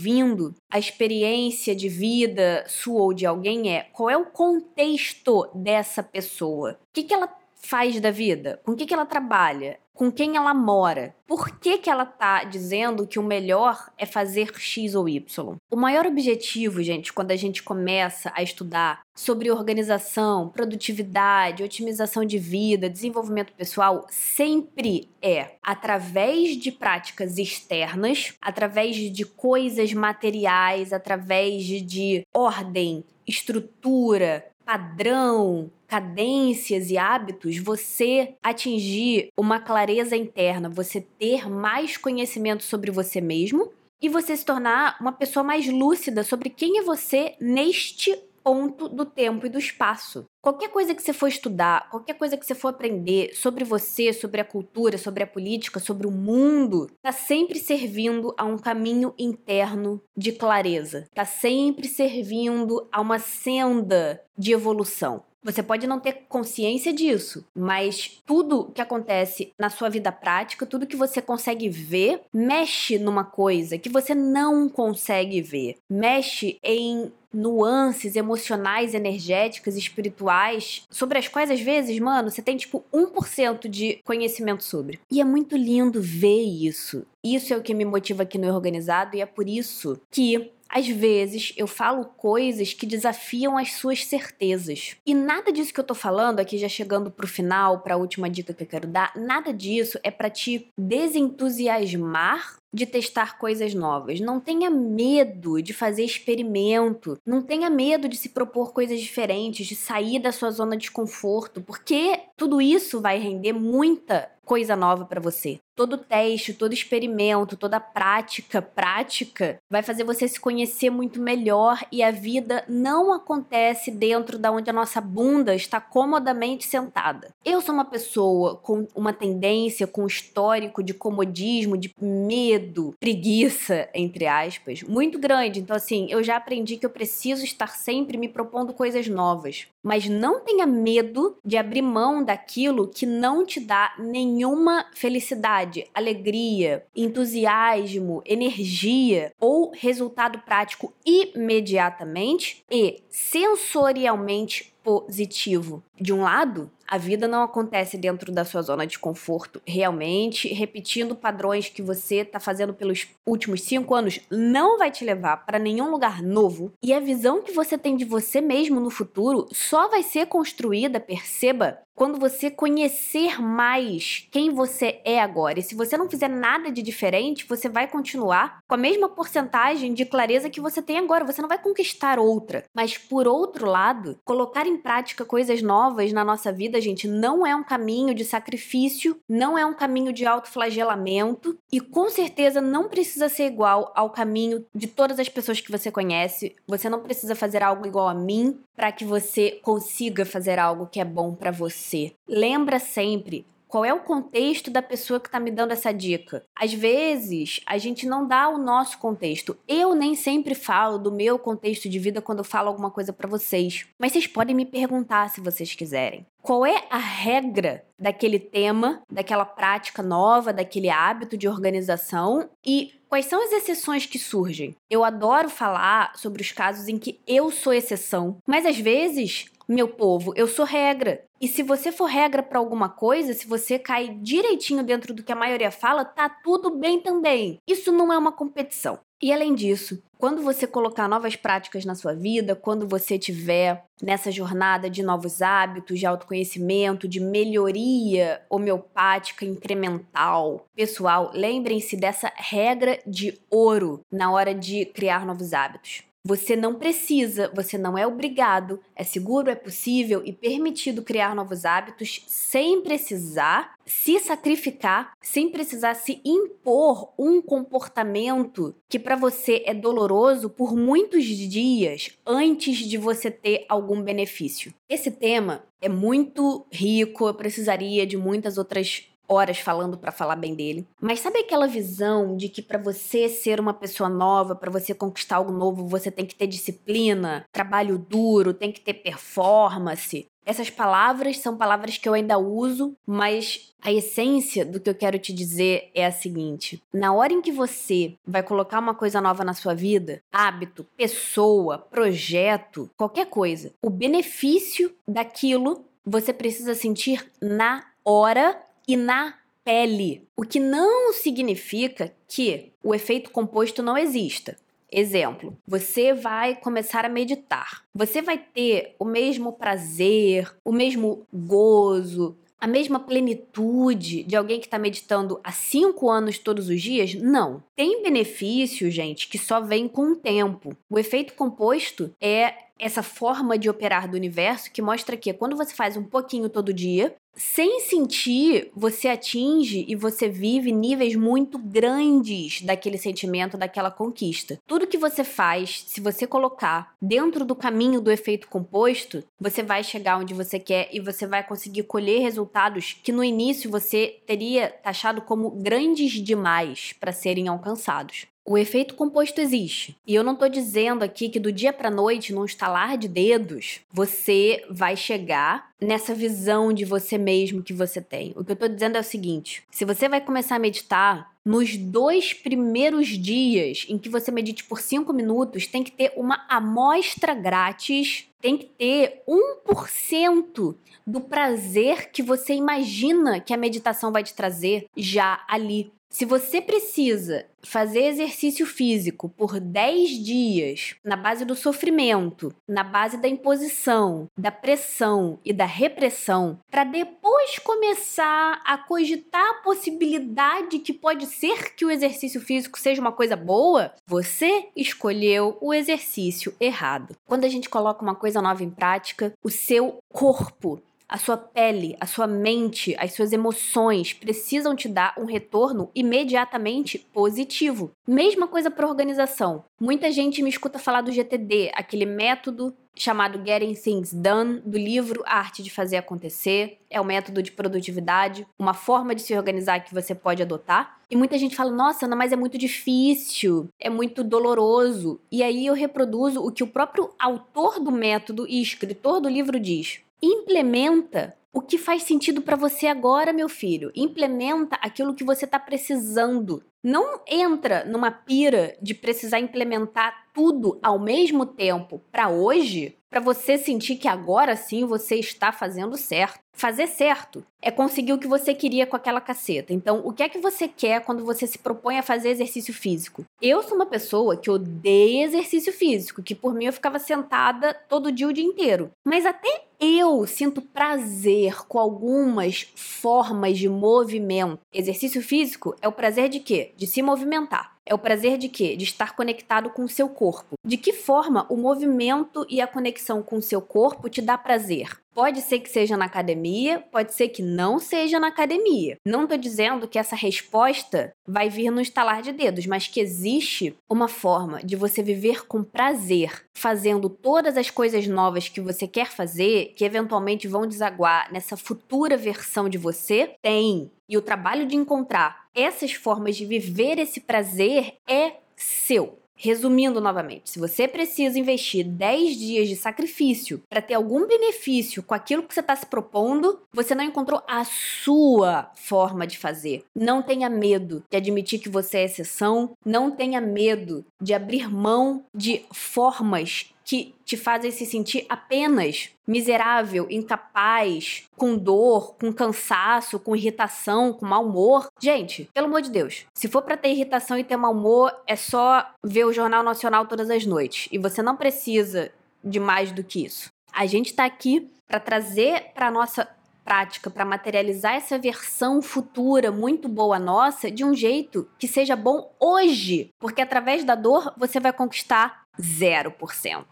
a 0.70 0.78
experiência 0.78 1.74
de 1.74 1.88
vida 1.88 2.64
sua 2.68 3.02
ou 3.02 3.14
de 3.14 3.26
alguém 3.26 3.74
é 3.74 3.82
qual 3.92 4.10
é 4.10 4.16
o 4.16 4.26
contexto 4.26 5.48
dessa 5.54 6.02
pessoa. 6.02 6.72
O 6.72 6.92
que, 6.92 7.02
que 7.02 7.14
ela 7.14 7.32
faz 7.56 8.00
da 8.00 8.10
vida? 8.10 8.60
Com 8.64 8.72
o 8.72 8.76
que, 8.76 8.86
que 8.86 8.94
ela 8.94 9.06
trabalha? 9.06 9.78
Com 9.94 10.10
quem 10.10 10.36
ela 10.36 10.54
mora. 10.54 11.14
Por 11.26 11.58
que, 11.58 11.78
que 11.78 11.90
ela 11.90 12.04
tá 12.04 12.44
dizendo 12.44 13.06
que 13.06 13.18
o 13.18 13.22
melhor 13.22 13.90
é 13.96 14.04
fazer 14.04 14.52
X 14.58 14.94
ou 14.94 15.08
Y? 15.08 15.56
O 15.70 15.76
maior 15.76 16.06
objetivo, 16.06 16.82
gente, 16.82 17.12
quando 17.12 17.30
a 17.30 17.36
gente 17.36 17.62
começa 17.62 18.32
a 18.34 18.42
estudar 18.42 19.00
sobre 19.14 19.50
organização, 19.50 20.48
produtividade, 20.48 21.62
otimização 21.62 22.24
de 22.24 22.38
vida, 22.38 22.88
desenvolvimento 22.88 23.52
pessoal, 23.52 24.06
sempre 24.10 25.08
é 25.20 25.56
através 25.62 26.56
de 26.56 26.72
práticas 26.72 27.38
externas, 27.38 28.34
através 28.40 28.96
de 28.96 29.24
coisas 29.24 29.92
materiais, 29.92 30.92
através 30.92 31.64
de 31.64 32.26
ordem, 32.34 33.04
estrutura, 33.26 34.44
padrão, 34.64 35.70
cadências 35.86 36.90
e 36.90 36.96
hábitos, 36.96 37.58
você 37.58 38.34
atingir 38.42 39.28
uma 39.36 39.60
clareza 39.60 40.16
interna, 40.16 40.68
você 40.68 41.00
ter 41.00 41.48
mais 41.48 41.96
conhecimento 41.96 42.62
sobre 42.62 42.90
você 42.90 43.20
mesmo 43.20 43.72
e 44.00 44.08
você 44.08 44.36
se 44.36 44.44
tornar 44.44 44.96
uma 45.00 45.12
pessoa 45.12 45.44
mais 45.44 45.68
lúcida 45.68 46.24
sobre 46.24 46.50
quem 46.50 46.78
é 46.78 46.82
você 46.82 47.34
neste 47.40 48.18
ponto 48.42 48.88
do 48.88 49.04
tempo 49.04 49.46
e 49.46 49.48
do 49.48 49.58
espaço. 49.58 50.26
Qualquer 50.40 50.68
coisa 50.70 50.94
que 50.94 51.02
você 51.02 51.12
for 51.12 51.28
estudar, 51.28 51.88
qualquer 51.90 52.14
coisa 52.14 52.36
que 52.36 52.44
você 52.44 52.54
for 52.54 52.68
aprender 52.68 53.34
sobre 53.34 53.64
você, 53.64 54.12
sobre 54.12 54.40
a 54.40 54.44
cultura, 54.44 54.98
sobre 54.98 55.22
a 55.22 55.26
política, 55.26 55.78
sobre 55.78 56.06
o 56.06 56.10
mundo, 56.10 56.90
está 56.96 57.12
sempre 57.12 57.58
servindo 57.58 58.34
a 58.36 58.44
um 58.44 58.58
caminho 58.58 59.14
interno 59.18 60.02
de 60.16 60.32
clareza. 60.32 61.06
Está 61.08 61.24
sempre 61.24 61.86
servindo 61.86 62.88
a 62.90 63.00
uma 63.00 63.18
senda 63.18 64.22
de 64.36 64.52
evolução. 64.52 65.22
Você 65.44 65.60
pode 65.60 65.88
não 65.88 65.98
ter 65.98 66.26
consciência 66.28 66.92
disso, 66.92 67.44
mas 67.52 68.22
tudo 68.24 68.70
que 68.72 68.80
acontece 68.80 69.52
na 69.58 69.68
sua 69.68 69.88
vida 69.88 70.12
prática, 70.12 70.64
tudo 70.64 70.86
que 70.86 70.94
você 70.94 71.20
consegue 71.20 71.68
ver, 71.68 72.22
mexe 72.32 72.96
numa 72.96 73.24
coisa 73.24 73.76
que 73.76 73.88
você 73.88 74.14
não 74.14 74.68
consegue 74.68 75.42
ver. 75.42 75.78
Mexe 75.90 76.60
em 76.62 77.12
nuances 77.32 78.16
emocionais, 78.16 78.94
energéticas, 78.94 79.76
espirituais, 79.76 80.86
sobre 80.90 81.18
as 81.18 81.28
quais 81.28 81.50
às 81.50 81.60
vezes, 81.60 81.98
mano, 81.98 82.30
você 82.30 82.42
tem 82.42 82.56
tipo 82.56 82.84
1% 82.92 83.68
de 83.68 84.00
conhecimento 84.04 84.64
sobre. 84.64 85.00
E 85.10 85.20
é 85.20 85.24
muito 85.24 85.56
lindo 85.56 86.00
ver 86.00 86.42
isso. 86.42 87.04
Isso 87.22 87.54
é 87.54 87.56
o 87.56 87.62
que 87.62 87.74
me 87.74 87.84
motiva 87.84 88.24
aqui 88.24 88.36
no 88.38 88.52
Organizado 88.52 89.16
e 89.16 89.20
é 89.20 89.26
por 89.26 89.48
isso 89.48 90.00
que 90.10 90.50
às 90.72 90.88
vezes 90.88 91.52
eu 91.56 91.66
falo 91.66 92.06
coisas 92.16 92.72
que 92.72 92.86
desafiam 92.86 93.58
as 93.58 93.72
suas 93.74 94.04
certezas. 94.06 94.96
E 95.06 95.14
nada 95.14 95.52
disso 95.52 95.72
que 95.72 95.78
eu 95.78 95.84
tô 95.84 95.94
falando 95.94 96.40
aqui 96.40 96.56
já 96.56 96.68
chegando 96.68 97.10
pro 97.10 97.26
final, 97.26 97.80
para 97.80 97.94
a 97.94 97.98
última 97.98 98.30
dica 98.30 98.54
que 98.54 98.62
eu 98.62 98.66
quero 98.66 98.88
dar, 98.88 99.12
nada 99.14 99.52
disso 99.52 99.98
é 100.02 100.10
para 100.10 100.30
te 100.30 100.72
desentusiasmar 100.78 102.62
de 102.74 102.86
testar 102.86 103.38
coisas 103.38 103.74
novas. 103.74 104.18
Não 104.18 104.40
tenha 104.40 104.70
medo 104.70 105.60
de 105.60 105.74
fazer 105.74 106.04
experimento. 106.04 107.18
Não 107.26 107.42
tenha 107.42 107.68
medo 107.68 108.08
de 108.08 108.16
se 108.16 108.30
propor 108.30 108.72
coisas 108.72 108.98
diferentes, 108.98 109.66
de 109.66 109.76
sair 109.76 110.18
da 110.18 110.32
sua 110.32 110.50
zona 110.50 110.76
de 110.76 110.90
conforto, 110.90 111.60
porque 111.60 112.18
tudo 112.36 112.62
isso 112.62 113.00
vai 113.00 113.18
render 113.18 113.52
muita 113.52 114.30
coisa 114.44 114.74
nova 114.74 115.04
para 115.04 115.20
você. 115.20 115.60
Todo 115.74 115.98
teste, 115.98 116.54
todo 116.54 116.72
experimento, 116.72 117.56
toda 117.56 117.80
prática, 117.80 118.60
prática 118.60 119.58
vai 119.70 119.82
fazer 119.82 120.04
você 120.04 120.28
se 120.28 120.38
conhecer 120.38 120.90
muito 120.90 121.20
melhor 121.20 121.80
e 121.90 122.02
a 122.02 122.10
vida 122.10 122.64
não 122.68 123.12
acontece 123.12 123.90
dentro 123.90 124.38
da 124.38 124.50
onde 124.52 124.68
a 124.68 124.72
nossa 124.72 125.00
bunda 125.00 125.54
está 125.54 125.80
comodamente 125.80 126.66
sentada. 126.66 127.34
Eu 127.44 127.60
sou 127.60 127.74
uma 127.74 127.84
pessoa 127.84 128.56
com 128.56 128.86
uma 128.94 129.12
tendência, 129.12 129.86
com 129.86 130.04
um 130.04 130.06
histórico 130.06 130.82
de 130.82 130.94
comodismo, 130.94 131.76
de 131.76 131.94
medo, 132.00 132.94
preguiça, 133.00 133.88
entre 133.94 134.26
aspas, 134.26 134.82
muito 134.82 135.18
grande. 135.18 135.60
Então 135.60 135.76
assim, 135.76 136.06
eu 136.10 136.22
já 136.22 136.36
aprendi 136.36 136.76
que 136.76 136.86
eu 136.86 136.90
preciso 136.90 137.44
estar 137.44 137.68
sempre 137.68 138.16
me 138.16 138.28
propondo 138.28 138.72
coisas 138.72 139.08
novas, 139.08 139.66
mas 139.82 140.08
não 140.08 140.40
tenha 140.40 140.66
medo 140.66 141.36
de 141.44 141.56
abrir 141.56 141.82
mão 141.82 142.22
daquilo 142.22 142.88
que 142.88 143.06
não 143.06 143.44
te 143.44 143.58
dá 143.58 143.94
nenhum 143.98 144.52
nenhuma 144.52 144.86
felicidade, 144.94 145.61
alegria, 145.94 146.84
entusiasmo, 146.94 148.22
energia 148.24 149.32
ou 149.40 149.72
resultado 149.74 150.38
prático 150.40 150.92
imediatamente 151.04 152.64
e 152.70 153.02
sensorialmente 153.08 154.71
positivo. 154.82 155.82
De 156.00 156.12
um 156.12 156.22
lado, 156.22 156.70
a 156.86 156.98
vida 156.98 157.26
não 157.26 157.42
acontece 157.42 157.96
dentro 157.96 158.32
da 158.32 158.44
sua 158.44 158.60
zona 158.60 158.86
de 158.86 158.98
conforto, 158.98 159.62
realmente, 159.66 160.52
repetindo 160.52 161.14
padrões 161.14 161.68
que 161.68 161.80
você 161.80 162.16
está 162.16 162.38
fazendo 162.40 162.74
pelos 162.74 163.08
últimos 163.26 163.62
cinco 163.62 163.94
anos 163.94 164.20
não 164.30 164.78
vai 164.78 164.90
te 164.90 165.04
levar 165.04 165.38
para 165.38 165.58
nenhum 165.58 165.90
lugar 165.90 166.20
novo. 166.22 166.72
E 166.82 166.92
a 166.92 167.00
visão 167.00 167.40
que 167.40 167.52
você 167.52 167.78
tem 167.78 167.96
de 167.96 168.04
você 168.04 168.40
mesmo 168.40 168.80
no 168.80 168.90
futuro 168.90 169.48
só 169.52 169.88
vai 169.88 170.02
ser 170.02 170.26
construída, 170.26 171.00
perceba, 171.00 171.78
quando 171.94 172.18
você 172.18 172.50
conhecer 172.50 173.40
mais 173.40 174.26
quem 174.30 174.50
você 174.50 175.00
é 175.04 175.20
agora. 175.20 175.58
E 175.58 175.62
se 175.62 175.74
você 175.74 175.96
não 175.96 176.08
fizer 176.08 176.28
nada 176.28 176.70
de 176.70 176.82
diferente, 176.82 177.46
você 177.46 177.68
vai 177.68 177.86
continuar 177.86 178.60
com 178.66 178.74
a 178.74 178.78
mesma 178.78 179.08
porcentagem 179.08 179.92
de 179.92 180.04
clareza 180.04 180.50
que 180.50 180.60
você 180.60 180.80
tem 180.80 180.98
agora. 180.98 181.24
Você 181.24 181.42
não 181.42 181.48
vai 181.48 181.58
conquistar 181.58 182.18
outra. 182.18 182.64
Mas, 182.74 182.96
por 182.96 183.28
outro 183.28 183.66
lado, 183.66 184.18
colocar 184.24 184.66
em 184.66 184.71
prática 184.78 185.24
coisas 185.24 185.62
novas 185.62 186.12
na 186.12 186.24
nossa 186.24 186.52
vida 186.52 186.80
gente, 186.80 187.06
não 187.08 187.46
é 187.46 187.54
um 187.54 187.62
caminho 187.62 188.14
de 188.14 188.24
sacrifício, 188.24 189.16
não 189.28 189.56
é 189.56 189.64
um 189.64 189.74
caminho 189.74 190.12
de 190.12 190.26
autoflagelamento 190.26 191.56
e 191.70 191.80
com 191.80 192.08
certeza 192.08 192.60
não 192.60 192.88
precisa 192.88 193.28
ser 193.28 193.46
igual 193.46 193.92
ao 193.94 194.10
caminho 194.10 194.64
de 194.74 194.86
todas 194.86 195.18
as 195.18 195.28
pessoas 195.28 195.60
que 195.60 195.70
você 195.70 195.90
conhece. 195.90 196.54
Você 196.66 196.88
não 196.88 197.00
precisa 197.00 197.34
fazer 197.34 197.62
algo 197.62 197.86
igual 197.86 198.08
a 198.08 198.14
mim 198.14 198.58
para 198.76 198.92
que 198.92 199.04
você 199.04 199.60
consiga 199.62 200.24
fazer 200.24 200.58
algo 200.58 200.86
que 200.86 201.00
é 201.00 201.04
bom 201.04 201.34
para 201.34 201.50
você. 201.50 202.12
Lembra 202.26 202.78
sempre, 202.78 203.44
qual 203.72 203.86
é 203.86 203.94
o 203.94 204.00
contexto 204.00 204.70
da 204.70 204.82
pessoa 204.82 205.18
que 205.18 205.28
está 205.28 205.40
me 205.40 205.50
dando 205.50 205.72
essa 205.72 205.94
dica? 205.94 206.44
Às 206.54 206.74
vezes, 206.74 207.62
a 207.64 207.78
gente 207.78 208.04
não 208.04 208.28
dá 208.28 208.46
o 208.50 208.58
nosso 208.58 208.98
contexto. 208.98 209.56
Eu 209.66 209.94
nem 209.94 210.14
sempre 210.14 210.54
falo 210.54 210.98
do 210.98 211.10
meu 211.10 211.38
contexto 211.38 211.88
de 211.88 211.98
vida 211.98 212.20
quando 212.20 212.40
eu 212.40 212.44
falo 212.44 212.68
alguma 212.68 212.90
coisa 212.90 213.14
para 213.14 213.26
vocês, 213.26 213.86
mas 213.98 214.12
vocês 214.12 214.26
podem 214.26 214.54
me 214.54 214.66
perguntar 214.66 215.30
se 215.30 215.40
vocês 215.40 215.74
quiserem. 215.74 216.26
Qual 216.42 216.66
é 216.66 216.84
a 216.90 216.98
regra 216.98 217.82
daquele 217.98 218.38
tema, 218.38 219.00
daquela 219.10 219.46
prática 219.46 220.02
nova, 220.02 220.52
daquele 220.52 220.90
hábito 220.90 221.38
de 221.38 221.48
organização 221.48 222.50
e 222.66 222.92
quais 223.08 223.24
são 223.24 223.42
as 223.42 223.52
exceções 223.52 224.04
que 224.04 224.18
surgem? 224.18 224.76
Eu 224.90 225.02
adoro 225.02 225.48
falar 225.48 226.12
sobre 226.16 226.42
os 226.42 226.52
casos 226.52 226.88
em 226.88 226.98
que 226.98 227.20
eu 227.26 227.50
sou 227.50 227.72
exceção, 227.72 228.36
mas 228.46 228.66
às 228.66 228.76
vezes 228.76 229.46
meu 229.72 229.88
povo, 229.88 230.32
eu 230.36 230.46
sou 230.46 230.64
regra. 230.64 231.24
E 231.40 231.48
se 231.48 231.62
você 231.62 231.90
for 231.90 232.06
regra 232.06 232.42
para 232.42 232.58
alguma 232.58 232.88
coisa, 232.88 233.34
se 233.34 233.46
você 233.46 233.78
cair 233.78 234.14
direitinho 234.20 234.84
dentro 234.84 235.12
do 235.12 235.22
que 235.22 235.32
a 235.32 235.36
maioria 235.36 235.70
fala, 235.70 236.04
tá 236.04 236.28
tudo 236.28 236.70
bem 236.70 237.00
também. 237.00 237.58
Isso 237.66 237.90
não 237.90 238.12
é 238.12 238.18
uma 238.18 238.30
competição. 238.30 239.00
E 239.20 239.32
além 239.32 239.54
disso, 239.54 240.02
quando 240.18 240.42
você 240.42 240.66
colocar 240.66 241.08
novas 241.08 241.36
práticas 241.36 241.84
na 241.84 241.94
sua 241.94 242.12
vida, 242.12 242.56
quando 242.56 242.88
você 242.88 243.18
tiver 243.18 243.84
nessa 244.02 244.32
jornada 244.32 244.90
de 244.90 245.00
novos 245.02 245.40
hábitos, 245.40 245.98
de 245.98 246.06
autoconhecimento, 246.06 247.06
de 247.06 247.20
melhoria 247.20 248.42
homeopática 248.50 249.44
incremental, 249.44 250.66
pessoal, 250.74 251.30
lembrem-se 251.34 251.96
dessa 251.96 252.32
regra 252.34 252.98
de 253.06 253.40
ouro 253.48 254.00
na 254.10 254.32
hora 254.32 254.52
de 254.54 254.84
criar 254.86 255.24
novos 255.24 255.52
hábitos. 255.52 256.02
Você 256.24 256.54
não 256.54 256.76
precisa, 256.76 257.50
você 257.52 257.76
não 257.76 257.98
é 257.98 258.06
obrigado, 258.06 258.78
é 258.94 259.02
seguro, 259.02 259.50
é 259.50 259.56
possível 259.56 260.22
e 260.24 260.32
permitido 260.32 261.02
criar 261.02 261.34
novos 261.34 261.64
hábitos 261.64 262.22
sem 262.28 262.80
precisar 262.80 263.74
se 263.84 264.20
sacrificar, 264.20 265.12
sem 265.20 265.50
precisar 265.50 265.94
se 265.94 266.20
impor 266.24 267.12
um 267.18 267.42
comportamento 267.42 268.72
que 268.88 269.00
para 269.00 269.16
você 269.16 269.64
é 269.66 269.74
doloroso 269.74 270.48
por 270.48 270.76
muitos 270.76 271.24
dias 271.24 272.16
antes 272.24 272.78
de 272.78 272.96
você 272.96 273.28
ter 273.28 273.66
algum 273.68 274.00
benefício. 274.00 274.72
Esse 274.88 275.10
tema 275.10 275.64
é 275.80 275.88
muito 275.88 276.64
rico, 276.70 277.26
eu 277.26 277.34
precisaria 277.34 278.06
de 278.06 278.16
muitas 278.16 278.56
outras 278.56 279.11
horas 279.32 279.58
falando 279.58 279.96
para 279.96 280.12
falar 280.12 280.36
bem 280.36 280.54
dele. 280.54 280.86
Mas 281.00 281.20
sabe 281.20 281.38
aquela 281.38 281.66
visão 281.66 282.36
de 282.36 282.48
que 282.48 282.62
para 282.62 282.78
você 282.78 283.28
ser 283.28 283.60
uma 283.60 283.74
pessoa 283.74 284.08
nova, 284.08 284.54
para 284.54 284.70
você 284.70 284.94
conquistar 284.94 285.36
algo 285.36 285.52
novo, 285.52 285.86
você 285.86 286.10
tem 286.10 286.26
que 286.26 286.34
ter 286.34 286.46
disciplina, 286.46 287.44
trabalho 287.52 287.98
duro, 287.98 288.54
tem 288.54 288.70
que 288.70 288.80
ter 288.80 288.94
performance? 288.94 290.28
Essas 290.44 290.68
palavras 290.68 291.38
são 291.38 291.56
palavras 291.56 291.96
que 291.96 292.08
eu 292.08 292.14
ainda 292.14 292.36
uso, 292.36 292.96
mas 293.06 293.72
a 293.80 293.92
essência 293.92 294.64
do 294.64 294.80
que 294.80 294.90
eu 294.90 294.94
quero 294.94 295.18
te 295.18 295.32
dizer 295.32 295.90
é 295.94 296.04
a 296.04 296.10
seguinte: 296.10 296.82
na 296.92 297.12
hora 297.12 297.32
em 297.32 297.40
que 297.40 297.52
você 297.52 298.16
vai 298.26 298.42
colocar 298.42 298.80
uma 298.80 298.94
coisa 298.94 299.20
nova 299.20 299.44
na 299.44 299.54
sua 299.54 299.74
vida, 299.74 300.20
hábito, 300.32 300.84
pessoa, 300.96 301.78
projeto, 301.78 302.90
qualquer 302.96 303.26
coisa, 303.26 303.72
o 303.80 303.88
benefício 303.88 304.92
daquilo 305.06 305.84
você 306.04 306.32
precisa 306.32 306.74
sentir 306.74 307.30
na 307.40 307.84
hora 308.04 308.60
e 308.92 308.96
na 308.96 309.34
pele. 309.64 310.28
O 310.36 310.42
que 310.42 310.60
não 310.60 311.14
significa 311.14 312.12
que 312.28 312.72
o 312.82 312.94
efeito 312.94 313.30
composto 313.30 313.82
não 313.82 313.96
exista. 313.96 314.56
Exemplo, 314.90 315.56
você 315.66 316.12
vai 316.12 316.54
começar 316.54 317.06
a 317.06 317.08
meditar. 317.08 317.82
Você 317.94 318.20
vai 318.20 318.36
ter 318.36 318.94
o 318.98 319.06
mesmo 319.06 319.54
prazer, 319.54 320.54
o 320.62 320.70
mesmo 320.70 321.26
gozo, 321.32 322.36
a 322.60 322.66
mesma 322.66 323.00
plenitude 323.00 324.24
de 324.24 324.36
alguém 324.36 324.60
que 324.60 324.66
está 324.66 324.78
meditando 324.78 325.40
há 325.42 325.50
cinco 325.50 326.10
anos 326.10 326.36
todos 326.36 326.68
os 326.68 326.82
dias? 326.82 327.14
Não. 327.14 327.62
Tem 327.74 328.02
benefício, 328.02 328.90
gente, 328.90 329.26
que 329.26 329.38
só 329.38 329.58
vem 329.58 329.88
com 329.88 330.12
o 330.12 330.16
tempo. 330.16 330.76
O 330.90 330.98
efeito 330.98 331.32
composto 331.32 332.14
é 332.20 332.54
essa 332.82 333.02
forma 333.02 333.56
de 333.56 333.70
operar 333.70 334.10
do 334.10 334.16
universo 334.16 334.70
que 334.72 334.82
mostra 334.82 335.16
que 335.16 335.32
quando 335.32 335.56
você 335.56 335.72
faz 335.72 335.96
um 335.96 336.02
pouquinho 336.02 336.48
todo 336.48 336.74
dia, 336.74 337.14
sem 337.34 337.80
sentir, 337.80 338.70
você 338.74 339.08
atinge 339.08 339.86
e 339.88 339.94
você 339.94 340.28
vive 340.28 340.70
níveis 340.70 341.14
muito 341.14 341.58
grandes 341.58 342.60
daquele 342.60 342.98
sentimento, 342.98 343.56
daquela 343.56 343.90
conquista. 343.90 344.58
Tudo 344.66 344.86
que 344.86 344.98
você 344.98 345.24
faz, 345.24 345.84
se 345.86 346.00
você 346.00 346.26
colocar 346.26 346.94
dentro 347.00 347.44
do 347.44 347.54
caminho 347.54 348.00
do 348.00 348.10
efeito 348.10 348.48
composto, 348.48 349.24
você 349.40 349.62
vai 349.62 349.82
chegar 349.82 350.18
onde 350.18 350.34
você 350.34 350.58
quer 350.58 350.90
e 350.92 351.00
você 351.00 351.26
vai 351.26 351.46
conseguir 351.46 351.84
colher 351.84 352.20
resultados 352.20 352.96
que 353.02 353.12
no 353.12 353.24
início 353.24 353.70
você 353.70 354.20
teria 354.26 354.68
taxado 354.68 355.22
como 355.22 355.50
grandes 355.52 356.12
demais 356.12 356.92
para 357.00 357.12
serem 357.12 357.48
alcançados. 357.48 358.26
O 358.44 358.58
efeito 358.58 358.94
composto 358.94 359.40
existe. 359.40 359.96
E 360.06 360.14
eu 360.14 360.24
não 360.24 360.32
estou 360.32 360.48
dizendo 360.48 361.04
aqui 361.04 361.28
que 361.28 361.38
do 361.38 361.52
dia 361.52 361.72
para 361.72 361.90
noite, 361.90 362.32
num 362.32 362.44
estalar 362.44 362.98
de 362.98 363.06
dedos, 363.06 363.80
você 363.92 364.64
vai 364.68 364.96
chegar 364.96 365.70
nessa 365.80 366.12
visão 366.14 366.72
de 366.72 366.84
você 366.84 367.16
mesmo 367.16 367.62
que 367.62 367.72
você 367.72 368.00
tem. 368.00 368.32
O 368.36 368.44
que 368.44 368.50
eu 368.50 368.54
estou 368.54 368.68
dizendo 368.68 368.96
é 368.96 369.00
o 369.00 369.04
seguinte: 369.04 369.62
se 369.70 369.84
você 369.84 370.08
vai 370.08 370.20
começar 370.20 370.56
a 370.56 370.58
meditar, 370.58 371.32
nos 371.44 371.76
dois 371.76 372.32
primeiros 372.32 373.08
dias 373.08 373.86
em 373.88 373.98
que 373.98 374.08
você 374.08 374.30
medite 374.30 374.64
por 374.64 374.80
cinco 374.80 375.12
minutos, 375.12 375.66
tem 375.66 375.82
que 375.82 375.90
ter 375.90 376.12
uma 376.16 376.44
amostra 376.48 377.34
grátis, 377.34 378.28
tem 378.40 378.56
que 378.56 378.66
ter 378.66 379.22
1% 379.28 380.74
do 381.06 381.20
prazer 381.20 382.10
que 382.10 382.22
você 382.22 382.54
imagina 382.54 383.40
que 383.40 383.52
a 383.52 383.56
meditação 383.56 384.12
vai 384.12 384.22
te 384.22 384.34
trazer 384.34 384.86
já 384.96 385.44
ali. 385.48 385.92
Se 386.12 386.26
você 386.26 386.60
precisa 386.60 387.46
fazer 387.62 388.02
exercício 388.04 388.66
físico 388.66 389.30
por 389.30 389.58
10 389.58 390.10
dias 390.22 390.94
na 391.02 391.16
base 391.16 391.42
do 391.46 391.54
sofrimento, 391.54 392.54
na 392.68 392.84
base 392.84 393.16
da 393.16 393.28
imposição, 393.28 394.26
da 394.36 394.50
pressão 394.50 395.38
e 395.42 395.54
da 395.54 395.64
repressão, 395.64 396.58
para 396.70 396.84
depois 396.84 397.58
começar 397.58 398.60
a 398.62 398.76
cogitar 398.76 399.42
a 399.42 399.62
possibilidade 399.62 400.80
que 400.80 400.92
pode 400.92 401.24
ser 401.24 401.74
que 401.74 401.84
o 401.84 401.90
exercício 401.90 402.42
físico 402.42 402.78
seja 402.78 403.00
uma 403.00 403.12
coisa 403.12 403.34
boa, 403.34 403.94
você 404.06 404.68
escolheu 404.76 405.56
o 405.62 405.72
exercício 405.72 406.54
errado. 406.60 407.16
Quando 407.26 407.44
a 407.44 407.48
gente 407.48 407.70
coloca 407.70 408.02
uma 408.02 408.14
coisa 408.14 408.42
nova 408.42 408.62
em 408.62 408.70
prática, 408.70 409.32
o 409.42 409.48
seu 409.48 409.96
corpo 410.12 410.82
a 411.12 411.18
sua 411.18 411.36
pele, 411.36 411.94
a 412.00 412.06
sua 412.06 412.26
mente, 412.26 412.96
as 412.98 413.12
suas 413.12 413.34
emoções 413.34 414.14
precisam 414.14 414.74
te 414.74 414.88
dar 414.88 415.12
um 415.18 415.26
retorno 415.26 415.90
imediatamente 415.94 416.98
positivo. 417.12 417.90
Mesma 418.08 418.48
coisa 418.48 418.70
para 418.70 418.88
organização. 418.88 419.62
Muita 419.78 420.10
gente 420.10 420.42
me 420.42 420.48
escuta 420.48 420.78
falar 420.78 421.02
do 421.02 421.12
GTD, 421.12 421.70
aquele 421.74 422.06
método 422.06 422.74
chamado 422.96 423.44
Getting 423.44 423.74
Things 423.74 424.14
Done, 424.14 424.60
do 424.64 424.78
livro 424.78 425.22
A 425.26 425.36
Arte 425.36 425.62
de 425.62 425.70
Fazer 425.70 425.98
Acontecer. 425.98 426.78
É 426.88 426.98
um 426.98 427.04
método 427.04 427.42
de 427.42 427.52
produtividade, 427.52 428.46
uma 428.58 428.72
forma 428.72 429.14
de 429.14 429.20
se 429.20 429.36
organizar 429.36 429.80
que 429.80 429.92
você 429.92 430.14
pode 430.14 430.42
adotar. 430.42 430.98
E 431.10 431.16
muita 431.16 431.36
gente 431.36 431.54
fala: 431.54 431.70
nossa, 431.70 432.08
não, 432.08 432.16
mas 432.16 432.32
é 432.32 432.36
muito 432.36 432.56
difícil, 432.56 433.68
é 433.78 433.90
muito 433.90 434.24
doloroso. 434.24 435.20
E 435.30 435.42
aí 435.42 435.66
eu 435.66 435.74
reproduzo 435.74 436.42
o 436.42 436.50
que 436.50 436.62
o 436.62 436.68
próprio 436.68 437.10
autor 437.18 437.78
do 437.78 437.92
método 437.92 438.46
e 438.48 438.62
escritor 438.62 439.20
do 439.20 439.28
livro 439.28 439.60
diz. 439.60 440.00
Implementa 440.22 441.36
o 441.52 441.60
que 441.60 441.76
faz 441.76 442.04
sentido 442.04 442.40
para 442.40 442.56
você 442.56 442.86
agora, 442.86 443.32
meu 443.32 443.48
filho. 443.48 443.90
Implementa 443.94 444.76
aquilo 444.76 445.14
que 445.14 445.24
você 445.24 445.44
está 445.44 445.58
precisando. 445.58 446.62
Não 446.82 447.20
entra 447.26 447.84
numa 447.84 448.10
pira 448.10 448.76
de 448.80 448.94
precisar 448.94 449.40
implementar 449.40 450.28
tudo 450.32 450.78
ao 450.82 450.98
mesmo 450.98 451.44
tempo 451.44 452.02
para 452.10 452.28
hoje, 452.30 452.96
para 453.10 453.20
você 453.20 453.58
sentir 453.58 453.96
que 453.96 454.08
agora 454.08 454.56
sim 454.56 454.86
você 454.86 455.16
está 455.16 455.52
fazendo 455.52 455.96
certo. 455.96 456.41
Fazer 456.54 456.86
certo 456.86 457.44
é 457.60 457.70
conseguir 457.70 458.12
o 458.12 458.18
que 458.18 458.28
você 458.28 458.54
queria 458.54 458.86
com 458.86 458.94
aquela 458.94 459.20
caceta. 459.20 459.72
Então, 459.72 460.02
o 460.04 460.12
que 460.12 460.22
é 460.22 460.28
que 460.28 460.38
você 460.38 460.68
quer 460.68 461.00
quando 461.00 461.24
você 461.24 461.46
se 461.46 461.58
propõe 461.58 461.98
a 461.98 462.02
fazer 462.02 462.28
exercício 462.28 462.74
físico? 462.74 463.24
Eu 463.40 463.62
sou 463.62 463.74
uma 463.74 463.86
pessoa 463.86 464.36
que 464.36 464.50
odeia 464.50 465.24
exercício 465.24 465.72
físico, 465.72 466.22
que 466.22 466.34
por 466.34 466.54
mim 466.54 466.66
eu 466.66 466.72
ficava 466.72 466.98
sentada 466.98 467.74
todo 467.88 468.12
dia 468.12 468.28
o 468.28 468.32
dia 468.32 468.44
inteiro. 468.44 468.90
Mas 469.04 469.24
até 469.24 469.64
eu 469.80 470.24
sinto 470.26 470.62
prazer 470.62 471.66
com 471.66 471.78
algumas 471.78 472.72
formas 472.76 473.58
de 473.58 473.68
movimento. 473.68 474.60
Exercício 474.72 475.20
físico 475.22 475.74
é 475.82 475.88
o 475.88 475.92
prazer 475.92 476.28
de 476.28 476.38
quê? 476.38 476.72
De 476.76 476.86
se 476.86 477.02
movimentar. 477.02 477.72
É 477.84 477.92
o 477.92 477.98
prazer 477.98 478.38
de 478.38 478.48
quê? 478.48 478.76
De 478.76 478.84
estar 478.84 479.16
conectado 479.16 479.70
com 479.70 479.82
o 479.82 479.88
seu 479.88 480.08
corpo. 480.08 480.54
De 480.64 480.76
que 480.76 480.92
forma 480.92 481.46
o 481.48 481.56
movimento 481.56 482.46
e 482.48 482.60
a 482.60 482.66
conexão 482.66 483.22
com 483.22 483.36
o 483.36 483.42
seu 483.42 483.60
corpo 483.60 484.08
te 484.08 484.22
dá 484.22 484.38
prazer? 484.38 485.01
Pode 485.14 485.42
ser 485.42 485.60
que 485.60 485.68
seja 485.68 485.96
na 485.96 486.06
academia, 486.06 486.80
pode 486.90 487.14
ser 487.14 487.28
que 487.28 487.42
não 487.42 487.78
seja 487.78 488.18
na 488.18 488.28
academia. 488.28 488.96
Não 489.06 489.24
estou 489.24 489.36
dizendo 489.36 489.86
que 489.86 489.98
essa 489.98 490.16
resposta 490.16 491.12
vai 491.26 491.50
vir 491.50 491.70
no 491.70 491.80
estalar 491.80 492.22
de 492.22 492.32
dedos, 492.32 492.66
mas 492.66 492.88
que 492.88 493.00
existe 493.00 493.76
uma 493.88 494.08
forma 494.08 494.62
de 494.62 494.74
você 494.74 495.02
viver 495.02 495.46
com 495.46 495.62
prazer, 495.62 496.44
fazendo 496.54 497.10
todas 497.10 497.56
as 497.56 497.70
coisas 497.70 498.06
novas 498.06 498.48
que 498.48 498.60
você 498.60 498.88
quer 498.88 499.10
fazer, 499.10 499.74
que 499.76 499.84
eventualmente 499.84 500.48
vão 500.48 500.66
desaguar 500.66 501.30
nessa 501.32 501.56
futura 501.56 502.16
versão 502.16 502.68
de 502.68 502.78
você. 502.78 503.34
Tem. 503.42 503.90
E 504.08 504.16
o 504.16 504.22
trabalho 504.22 504.66
de 504.66 504.76
encontrar 504.76 505.46
essas 505.54 505.92
formas 505.92 506.36
de 506.36 506.46
viver 506.46 506.98
esse 506.98 507.20
prazer 507.20 507.94
é 508.08 508.36
seu. 508.56 509.21
Resumindo 509.44 510.00
novamente, 510.00 510.50
se 510.50 510.60
você 510.60 510.86
precisa 510.86 511.36
investir 511.36 511.84
10 511.84 512.36
dias 512.36 512.68
de 512.68 512.76
sacrifício 512.76 513.60
para 513.68 513.82
ter 513.82 513.94
algum 513.94 514.24
benefício 514.24 515.02
com 515.02 515.14
aquilo 515.14 515.42
que 515.42 515.52
você 515.52 515.58
está 515.58 515.74
se 515.74 515.84
propondo, 515.84 516.60
você 516.72 516.94
não 516.94 517.02
encontrou 517.02 517.42
a 517.48 517.64
sua 517.64 518.70
forma 518.76 519.26
de 519.26 519.36
fazer. 519.36 519.82
Não 519.96 520.22
tenha 520.22 520.48
medo 520.48 521.02
de 521.10 521.16
admitir 521.16 521.58
que 521.58 521.68
você 521.68 521.98
é 521.98 522.04
exceção, 522.04 522.76
não 522.86 523.10
tenha 523.10 523.40
medo 523.40 524.04
de 524.20 524.32
abrir 524.32 524.70
mão 524.70 525.24
de 525.34 525.64
formas 525.72 526.71
que 526.84 527.14
te 527.24 527.36
fazem 527.36 527.70
se 527.70 527.86
sentir 527.86 528.26
apenas 528.28 529.10
miserável, 529.26 530.06
incapaz, 530.10 531.24
com 531.36 531.56
dor, 531.56 532.14
com 532.16 532.32
cansaço, 532.32 533.18
com 533.18 533.36
irritação, 533.36 534.12
com 534.12 534.26
mau 534.26 534.44
humor. 534.44 534.88
Gente, 535.00 535.48
pelo 535.54 535.66
amor 535.66 535.82
de 535.82 535.90
Deus, 535.90 536.26
se 536.34 536.48
for 536.48 536.62
para 536.62 536.76
ter 536.76 536.90
irritação 536.90 537.38
e 537.38 537.44
ter 537.44 537.56
mau 537.56 537.72
humor, 537.72 538.12
é 538.26 538.36
só 538.36 538.86
ver 539.02 539.24
o 539.24 539.32
Jornal 539.32 539.62
Nacional 539.62 540.06
todas 540.06 540.28
as 540.30 540.44
noites. 540.44 540.88
E 540.90 540.98
você 540.98 541.22
não 541.22 541.36
precisa 541.36 542.12
de 542.44 542.58
mais 542.58 542.92
do 542.92 543.04
que 543.04 543.24
isso. 543.24 543.50
A 543.72 543.86
gente 543.86 544.06
está 544.06 544.24
aqui 544.24 544.70
para 544.86 545.00
trazer 545.00 545.72
para 545.74 545.90
nossa 545.90 546.28
prática 546.64 547.10
para 547.10 547.24
materializar 547.24 547.94
essa 547.94 548.18
versão 548.18 548.80
futura 548.80 549.50
muito 549.50 549.88
boa 549.88 550.18
nossa 550.18 550.70
de 550.70 550.84
um 550.84 550.94
jeito 550.94 551.48
que 551.58 551.66
seja 551.66 551.96
bom 551.96 552.32
hoje, 552.38 553.10
porque 553.18 553.42
através 553.42 553.84
da 553.84 553.94
dor 553.94 554.32
você 554.36 554.60
vai 554.60 554.72
conquistar 554.72 555.41
0%. 555.60 556.64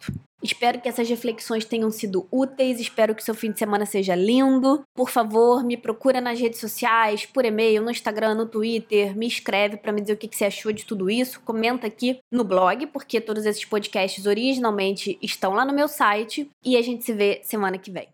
Espero 0.43 0.81
que 0.81 0.89
essas 0.89 1.09
reflexões 1.09 1.67
tenham 1.67 1.91
sido 1.91 2.27
úteis, 2.33 2.81
espero 2.81 3.15
que 3.15 3.23
seu 3.23 3.35
fim 3.35 3.53
de 3.53 3.59
semana 3.59 3.85
seja 3.85 4.15
lindo. 4.15 4.83
Por 4.95 5.11
favor, 5.11 5.63
me 5.63 5.77
procura 5.77 6.19
nas 6.21 6.41
redes 6.41 6.61
sociais, 6.61 7.27
por 7.27 7.45
e-mail, 7.45 7.83
no 7.83 7.91
Instagram, 7.91 8.35
no 8.35 8.47
Twitter, 8.47 9.15
me 9.15 9.27
escreve 9.27 9.77
para 9.77 9.93
me 9.93 10.01
dizer 10.01 10.15
o 10.15 10.17
que 10.17 10.35
você 10.35 10.47
achou 10.47 10.73
de 10.73 10.87
tudo 10.87 11.11
isso. 11.11 11.41
Comenta 11.41 11.87
aqui 11.87 12.19
no 12.33 12.43
blog, 12.43 12.87
porque 12.87 13.21
todos 13.21 13.45
esses 13.45 13.67
podcasts 13.67 14.25
originalmente 14.25 15.19
estão 15.21 15.53
lá 15.53 15.65
no 15.65 15.75
meu 15.75 15.89
site 15.89 16.49
e 16.65 16.77
a 16.77 16.83
gente 16.83 17.05
se 17.05 17.13
vê 17.13 17.41
semana 17.43 17.77
que 17.77 17.91
vem. 17.91 18.09